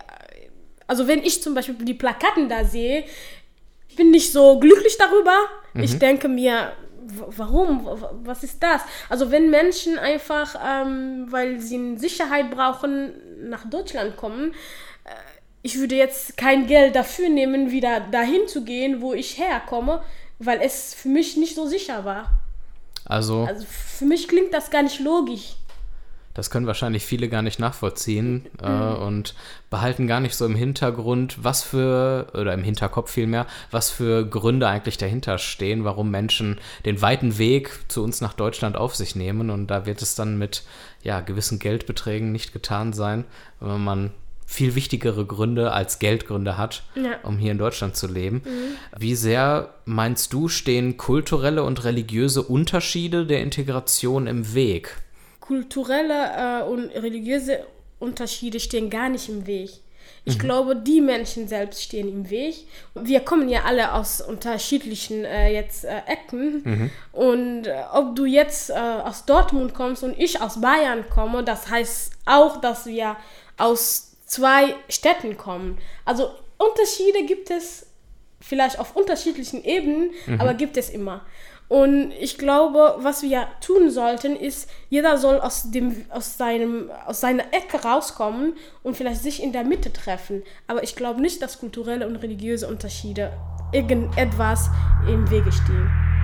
also 0.87 1.07
wenn 1.07 1.23
ich 1.23 1.43
zum 1.43 1.55
Beispiel 1.55 1.77
die 1.77 1.95
Plakaten 1.95 2.49
da 2.49 2.65
sehe, 2.65 3.05
bin 3.97 4.13
ich 4.13 4.33
so 4.33 4.59
glücklich 4.59 4.97
darüber. 4.99 5.37
Mhm. 5.75 5.83
Ich 5.83 5.99
denke 5.99 6.29
mir, 6.29 6.73
warum? 7.37 7.87
Was 8.25 8.43
ist 8.43 8.63
das? 8.63 8.83
Also 9.09 9.31
wenn 9.31 9.51
Menschen 9.51 9.99
einfach, 9.99 10.57
ähm, 10.65 11.27
weil 11.31 11.61
sie 11.61 11.97
Sicherheit 11.97 12.51
brauchen, 12.51 13.13
nach 13.49 13.69
Deutschland 13.69 14.17
kommen, 14.17 14.53
äh, 15.05 15.11
ich 15.63 15.79
würde 15.79 15.97
jetzt 15.97 16.37
kein 16.37 16.67
Geld 16.67 16.97
dafür 16.97 17.29
nehmen, 17.29 17.71
wieder 17.71 18.01
dahin 18.01 18.47
zu 18.49 18.65
gehen, 18.65 19.01
wo 19.01 19.13
ich 19.13 19.39
herkomme, 19.39 20.03
weil 20.39 20.61
es 20.63 20.95
für 20.95 21.09
mich 21.09 21.37
nicht 21.37 21.55
so 21.55 21.67
sicher 21.67 22.05
war. 22.05 22.31
Also, 23.09 23.45
also 23.45 23.67
für 23.69 24.05
mich 24.05 24.29
klingt 24.29 24.55
das 24.55 24.71
gar 24.71 24.83
nicht 24.83 25.01
logisch. 25.01 25.57
Das 26.39 26.51
können 26.51 26.69
wahrscheinlich 26.69 27.05
viele 27.05 27.29
gar 27.29 27.43
nicht 27.43 27.59
nachvollziehen 27.59 28.47
äh, 28.63 28.69
und 28.69 29.35
behalten 29.71 30.07
gar 30.07 30.21
nicht 30.21 30.37
so 30.37 30.47
im 30.47 30.55
Hintergrund, 30.55 31.43
was 31.43 31.65
für, 31.65 32.29
oder 32.33 32.55
im 32.55 32.63
Hinterkopf 32.63 33.11
vielmehr, 33.11 33.49
was 33.73 33.91
für 33.91 34.25
Gründe 34.25 34.69
eigentlich 34.69 34.99
dahinter 34.99 35.39
stehen, 35.39 35.83
warum 35.83 36.13
Menschen 36.13 36.61
den 36.85 37.03
weiten 37.03 37.39
Weg 37.39 37.81
zu 37.89 38.05
uns 38.05 38.21
nach 38.21 38.35
Deutschland 38.35 38.77
auf 38.77 38.95
sich 38.95 39.17
nehmen. 39.17 39.51
Und 39.51 39.67
da 39.67 39.85
wird 39.85 40.01
es 40.01 40.15
dann 40.15 40.39
mit 40.39 40.63
ja, 41.03 41.23
gewissen 41.23 41.59
Geldbeträgen 41.59 42.31
nicht 42.31 42.53
getan 42.53 42.93
sein, 42.93 43.25
wenn 43.59 43.83
man 43.83 44.13
viel 44.51 44.75
wichtigere 44.75 45.27
Gründe 45.27 45.73
als 45.73 45.99
Geldgründe 45.99 46.57
hat, 46.57 46.83
Ja. 46.95 47.19
um 47.23 47.37
hier 47.37 47.53
in 47.53 47.59
Deutschland 47.59 47.97
zu 47.97 48.07
leben. 48.07 48.43
Wie 48.97 49.15
sehr 49.15 49.75
meinst 49.85 50.33
du, 50.33 50.49
stehen 50.49 50.97
kulturelle 50.97 51.63
und 51.63 51.85
religiöse 51.85 52.43
Unterschiede 52.43 53.27
der 53.27 53.43
Integration 53.43 54.27
im 54.27 54.55
Weg? 54.55 54.97
kulturelle 55.41 56.61
äh, 56.61 56.63
und 56.65 56.91
religiöse 56.91 57.61
Unterschiede 57.99 58.61
stehen 58.61 58.91
gar 58.91 59.09
nicht 59.09 59.29
im 59.31 59.47
Weg. 59.47 59.71
Ich 60.27 60.39
glaube, 60.39 60.77
die 60.77 61.01
Menschen 61.01 61.49
selbst 61.49 61.83
stehen 61.83 62.07
im 62.07 62.29
Weg. 62.29 62.67
Wir 62.95 63.21
kommen 63.21 63.49
ja 63.49 63.63
alle 63.65 63.95
aus 63.95 64.21
unterschiedlichen 64.21 65.25
äh, 65.25 65.51
jetzt 65.55 65.87
äh, 65.87 66.03
Ecken. 66.07 66.91
Und 67.13 67.67
äh, 67.67 67.77
ob 67.95 68.15
du 68.15 68.27
jetzt 68.27 68.69
äh, 68.69 68.75
aus 68.75 69.25
Dortmund 69.25 69.73
kommst 69.73 70.03
und 70.05 70.19
ich 70.19 70.43
aus 70.43 70.61
Bayern 70.61 71.05
komme, 71.09 71.45
das 71.45 71.71
heißt 71.71 72.13
auch, 72.27 72.61
dass 72.61 72.85
wir 72.85 73.17
aus 73.57 74.08
zwei 74.29 74.77
Städten 74.89 75.37
kommen. 75.37 75.79
Also 76.05 76.31
Unterschiede 76.59 77.25
gibt 77.27 77.51
es 77.51 77.87
vielleicht 78.41 78.79
auf 78.79 78.95
unterschiedlichen 78.95 79.65
Ebenen, 79.65 80.13
aber 80.39 80.55
gibt 80.55 80.77
es 80.77 80.91
immer. 80.91 81.27
Und 81.69 82.13
ich 82.19 82.39
glaube, 82.39 82.97
was 82.99 83.23
wir 83.23 83.47
tun 83.61 83.91
sollten, 83.91 84.37
ist, 84.37 84.71
jeder 84.89 85.19
soll 85.19 85.39
aus, 85.39 85.71
dem, 85.71 86.05
aus, 86.09 86.39
seinem, 86.39 86.91
aus 87.07 87.21
seiner 87.21 87.53
Ecke 87.53 87.83
rauskommen 87.83 88.55
und 88.83 88.97
vielleicht 88.97 89.23
sich 89.23 89.43
in 89.43 89.53
der 89.53 89.65
Mitte 89.65 89.93
treffen. 89.93 90.43
Aber 90.67 90.83
ich 90.83 90.97
glaube 90.97 91.21
nicht, 91.21 91.43
dass 91.43 91.59
kulturelle 91.59 92.07
und 92.07 92.17
religiöse 92.17 92.69
Unterschiede 92.69 93.33
irgendetwas 93.73 94.71
im 95.07 95.31
Wege 95.31 95.53
stehen. 95.53 96.18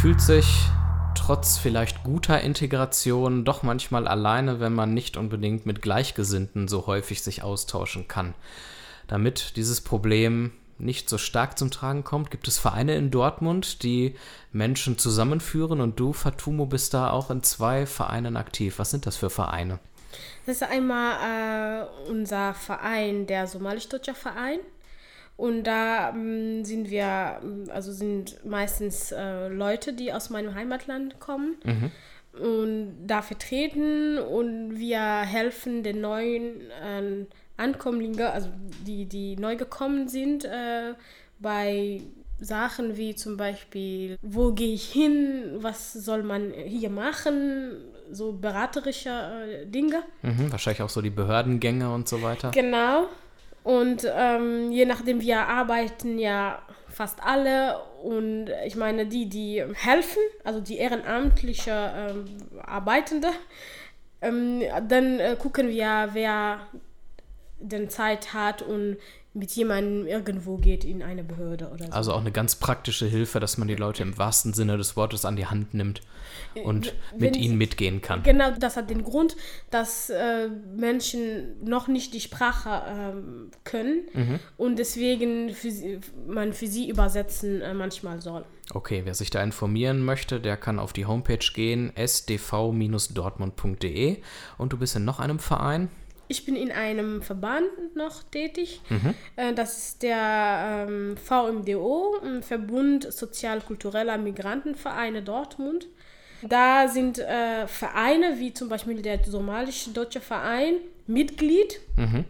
Fühlt 0.00 0.22
sich 0.22 0.46
trotz 1.14 1.58
vielleicht 1.58 2.04
guter 2.04 2.40
Integration 2.40 3.44
doch 3.44 3.62
manchmal 3.62 4.08
alleine, 4.08 4.58
wenn 4.58 4.72
man 4.72 4.94
nicht 4.94 5.18
unbedingt 5.18 5.66
mit 5.66 5.82
Gleichgesinnten 5.82 6.68
so 6.68 6.86
häufig 6.86 7.20
sich 7.20 7.42
austauschen 7.42 8.08
kann. 8.08 8.32
Damit 9.08 9.56
dieses 9.56 9.82
Problem 9.82 10.52
nicht 10.78 11.10
so 11.10 11.18
stark 11.18 11.58
zum 11.58 11.70
Tragen 11.70 12.02
kommt, 12.02 12.30
gibt 12.30 12.48
es 12.48 12.56
Vereine 12.56 12.96
in 12.96 13.10
Dortmund, 13.10 13.82
die 13.82 14.14
Menschen 14.52 14.96
zusammenführen 14.96 15.82
und 15.82 16.00
du, 16.00 16.14
Fatumo, 16.14 16.64
bist 16.64 16.94
da 16.94 17.10
auch 17.10 17.30
in 17.30 17.42
zwei 17.42 17.84
Vereinen 17.84 18.38
aktiv. 18.38 18.78
Was 18.78 18.90
sind 18.90 19.04
das 19.04 19.18
für 19.18 19.28
Vereine? 19.28 19.80
Das 20.46 20.56
ist 20.56 20.62
einmal 20.62 21.84
äh, 22.06 22.10
unser 22.10 22.54
Verein, 22.54 23.26
der 23.26 23.46
somalisch-deutscher 23.46 24.14
Verein. 24.14 24.60
Und 25.40 25.64
da 25.64 26.10
ähm, 26.10 26.66
sind 26.66 26.90
wir, 26.90 27.40
ähm, 27.42 27.64
also 27.72 27.92
sind 27.92 28.44
meistens 28.44 29.10
äh, 29.10 29.48
Leute, 29.48 29.94
die 29.94 30.12
aus 30.12 30.28
meinem 30.28 30.54
Heimatland 30.54 31.18
kommen 31.18 31.56
und 32.38 33.06
da 33.06 33.22
vertreten 33.22 34.18
und 34.18 34.78
wir 34.78 35.00
helfen 35.00 35.82
den 35.82 36.00
neuen 36.00 36.60
äh, 36.70 37.26
Ankömmlingen, 37.56 38.20
also 38.20 38.48
die, 38.86 39.06
die 39.06 39.36
neu 39.36 39.56
gekommen 39.56 40.08
sind, 40.08 40.44
äh, 40.44 40.94
bei 41.38 42.02
Sachen 42.38 42.96
wie 42.96 43.14
zum 43.14 43.36
Beispiel, 43.36 44.16
wo 44.22 44.52
gehe 44.52 44.74
ich 44.74 44.92
hin, 44.92 45.56
was 45.56 45.92
soll 45.92 46.22
man 46.22 46.52
hier 46.52 46.90
machen, 46.90 47.72
so 48.10 48.32
beraterische 48.32 49.10
äh, 49.10 49.66
Dinge. 49.66 50.02
Mhm, 50.22 50.52
wahrscheinlich 50.52 50.82
auch 50.82 50.88
so 50.88 51.02
die 51.02 51.10
Behördengänge 51.10 51.92
und 51.92 52.08
so 52.08 52.22
weiter. 52.22 52.50
Genau. 52.52 53.08
Und 53.62 54.06
ähm, 54.10 54.72
je 54.72 54.86
nachdem, 54.86 55.20
wir 55.20 55.46
arbeiten 55.46 56.18
ja 56.18 56.62
fast 56.88 57.22
alle. 57.22 57.78
Und 58.02 58.50
ich 58.64 58.76
meine, 58.76 59.06
die, 59.06 59.28
die 59.28 59.64
helfen, 59.74 60.22
also 60.44 60.60
die 60.60 60.78
ehrenamtliche 60.78 61.92
ähm, 61.94 62.24
Arbeitende, 62.62 63.28
ähm, 64.22 64.62
dann 64.88 65.18
äh, 65.18 65.36
gucken 65.38 65.68
wir, 65.68 66.10
wer 66.12 66.66
denn 67.58 67.90
Zeit 67.90 68.32
hat 68.32 68.62
und 68.62 68.96
mit 69.32 69.52
jemandem 69.52 70.08
irgendwo 70.08 70.56
geht 70.56 70.84
in 70.84 71.02
eine 71.02 71.22
Behörde 71.22 71.70
oder 71.70 71.86
so. 71.86 71.92
Also 71.92 72.12
auch 72.12 72.20
eine 72.20 72.32
ganz 72.32 72.56
praktische 72.56 73.06
Hilfe, 73.06 73.38
dass 73.38 73.58
man 73.58 73.68
die 73.68 73.76
Leute 73.76 74.02
im 74.02 74.18
wahrsten 74.18 74.54
Sinne 74.54 74.76
des 74.76 74.96
Wortes 74.96 75.24
an 75.24 75.36
die 75.36 75.46
Hand 75.46 75.72
nimmt 75.72 76.00
und 76.64 76.94
wenn 77.12 77.20
mit 77.20 77.36
ihnen 77.36 77.56
mitgehen 77.56 78.02
kann. 78.02 78.24
Genau, 78.24 78.50
das 78.58 78.76
hat 78.76 78.90
den 78.90 79.04
Grund, 79.04 79.36
dass 79.70 80.10
äh, 80.10 80.48
Menschen 80.48 81.64
noch 81.64 81.86
nicht 81.86 82.12
die 82.12 82.20
Sprache 82.20 82.82
ähm, 82.88 83.52
können 83.62 84.40
und 84.56 84.80
deswegen 84.80 85.54
für 85.54 85.70
sie, 85.70 86.00
man 86.26 86.52
für 86.52 86.66
sie 86.66 86.88
übersetzen 86.88 87.60
äh, 87.60 87.72
manchmal 87.72 88.20
soll. 88.20 88.44
Okay, 88.72 89.02
wer 89.04 89.14
sich 89.14 89.30
da 89.30 89.42
informieren 89.42 90.04
möchte, 90.04 90.38
der 90.40 90.56
kann 90.56 90.78
auf 90.78 90.92
die 90.92 91.06
Homepage 91.06 91.44
gehen, 91.54 91.92
sdv-dortmund.de. 91.96 94.18
Und 94.58 94.72
du 94.72 94.78
bist 94.78 94.94
in 94.96 95.04
noch 95.04 95.18
einem 95.18 95.40
Verein? 95.40 95.88
Ich 96.30 96.44
bin 96.44 96.54
in 96.54 96.70
einem 96.70 97.22
Verband 97.22 97.96
noch 97.96 98.22
tätig. 98.22 98.80
Äh, 99.34 99.52
das 99.52 99.78
ist 99.78 100.02
der 100.04 100.86
ähm, 100.88 101.16
VMDO, 101.16 102.20
Verbund 102.42 103.12
sozial-kultureller 103.12 104.16
Migrantenvereine 104.16 105.22
Dortmund. 105.22 105.88
Da 106.42 106.86
sind 106.86 107.18
äh, 107.18 107.66
Vereine 107.66 108.38
wie 108.38 108.54
zum 108.54 108.68
Beispiel 108.68 109.02
der 109.02 109.24
somalisch-deutsche 109.24 110.20
Verein 110.20 110.74
Mitglied. 111.08 111.80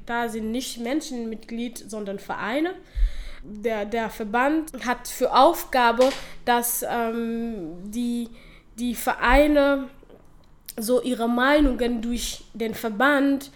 Da 0.07 0.31
sind 0.31 0.51
nicht 0.51 0.81
Menschen 0.81 1.29
Mitglied, 1.29 1.77
sondern 1.77 2.19
Vereine. 2.19 2.73
Der, 3.43 3.85
der 3.85 4.09
Verband 4.09 4.73
hat 4.87 5.09
für 5.09 5.31
Aufgabe, 5.37 6.09
dass 6.47 6.83
ähm, 6.89 7.91
die, 7.91 8.31
die 8.79 8.95
Vereine 8.95 9.91
so 10.79 11.03
ihre 11.03 11.29
Meinungen 11.29 12.01
durch 12.01 12.45
den 12.55 12.75
Verband 12.75 13.51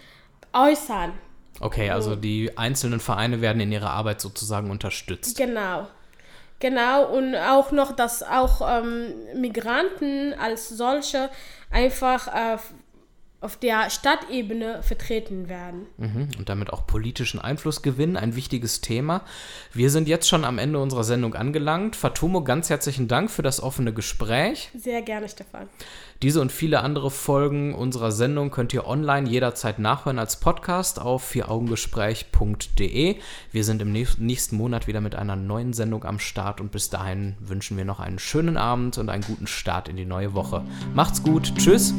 äußern. 0.55 1.13
Okay, 1.59 1.89
also 1.89 2.15
die 2.15 2.57
einzelnen 2.57 2.99
Vereine 2.99 3.41
werden 3.41 3.61
in 3.61 3.71
ihrer 3.71 3.91
Arbeit 3.91 4.21
sozusagen 4.21 4.71
unterstützt. 4.71 5.37
Genau. 5.37 5.87
Genau, 6.59 7.05
und 7.05 7.35
auch 7.35 7.71
noch, 7.71 7.91
dass 7.91 8.23
auch 8.23 8.61
ähm, 8.61 9.13
Migranten 9.35 10.33
als 10.33 10.69
solche 10.69 11.29
einfach 11.69 12.27
äh, 12.27 12.57
auf 13.45 13.57
der 13.57 13.89
Stadtebene 13.91 14.81
vertreten 14.81 15.47
werden. 15.47 15.85
Mhm, 15.97 16.29
Und 16.39 16.49
damit 16.49 16.73
auch 16.73 16.87
politischen 16.87 17.39
Einfluss 17.39 17.81
gewinnen, 17.83 18.17
ein 18.17 18.35
wichtiges 18.35 18.81
Thema. 18.81 19.21
Wir 19.71 19.89
sind 19.91 20.07
jetzt 20.07 20.27
schon 20.27 20.43
am 20.43 20.57
Ende 20.57 20.79
unserer 20.79 21.03
Sendung 21.03 21.35
angelangt. 21.35 21.95
Fatumo, 21.95 22.43
ganz 22.43 22.69
herzlichen 22.69 23.07
Dank 23.07 23.29
für 23.29 23.43
das 23.43 23.61
offene 23.61 23.93
Gespräch. 23.93 24.71
Sehr 24.75 25.01
gerne, 25.03 25.29
Stefan. 25.29 25.69
Diese 26.23 26.41
und 26.41 26.51
viele 26.51 26.79
andere 26.81 27.11
Folgen 27.11 27.75
unserer 27.75 28.11
Sendung 28.11 28.49
könnt 28.49 28.73
ihr 28.73 28.87
online 28.87 29.29
jederzeit 29.29 29.77
nachhören 29.79 30.17
als 30.17 30.39
Podcast 30.39 30.99
auf 30.99 31.23
vieraugengespräch.de. 31.29 33.17
Wir 33.51 33.63
sind 33.63 33.81
im 33.81 33.91
nächst- 33.91 34.19
nächsten 34.19 34.55
Monat 34.57 34.87
wieder 34.87 35.01
mit 35.01 35.13
einer 35.15 35.35
neuen 35.35 35.73
Sendung 35.73 36.03
am 36.03 36.17
Start 36.19 36.61
und 36.61 36.71
bis 36.71 36.89
dahin 36.89 37.35
wünschen 37.39 37.77
wir 37.77 37.85
noch 37.85 37.99
einen 37.99 38.17
schönen 38.17 38.57
Abend 38.57 38.97
und 38.97 39.09
einen 39.09 39.23
guten 39.23 39.45
Start 39.45 39.87
in 39.87 39.97
die 39.97 40.05
neue 40.05 40.33
Woche. 40.33 40.63
Macht's 40.95 41.21
gut, 41.21 41.53
tschüss. 41.57 41.93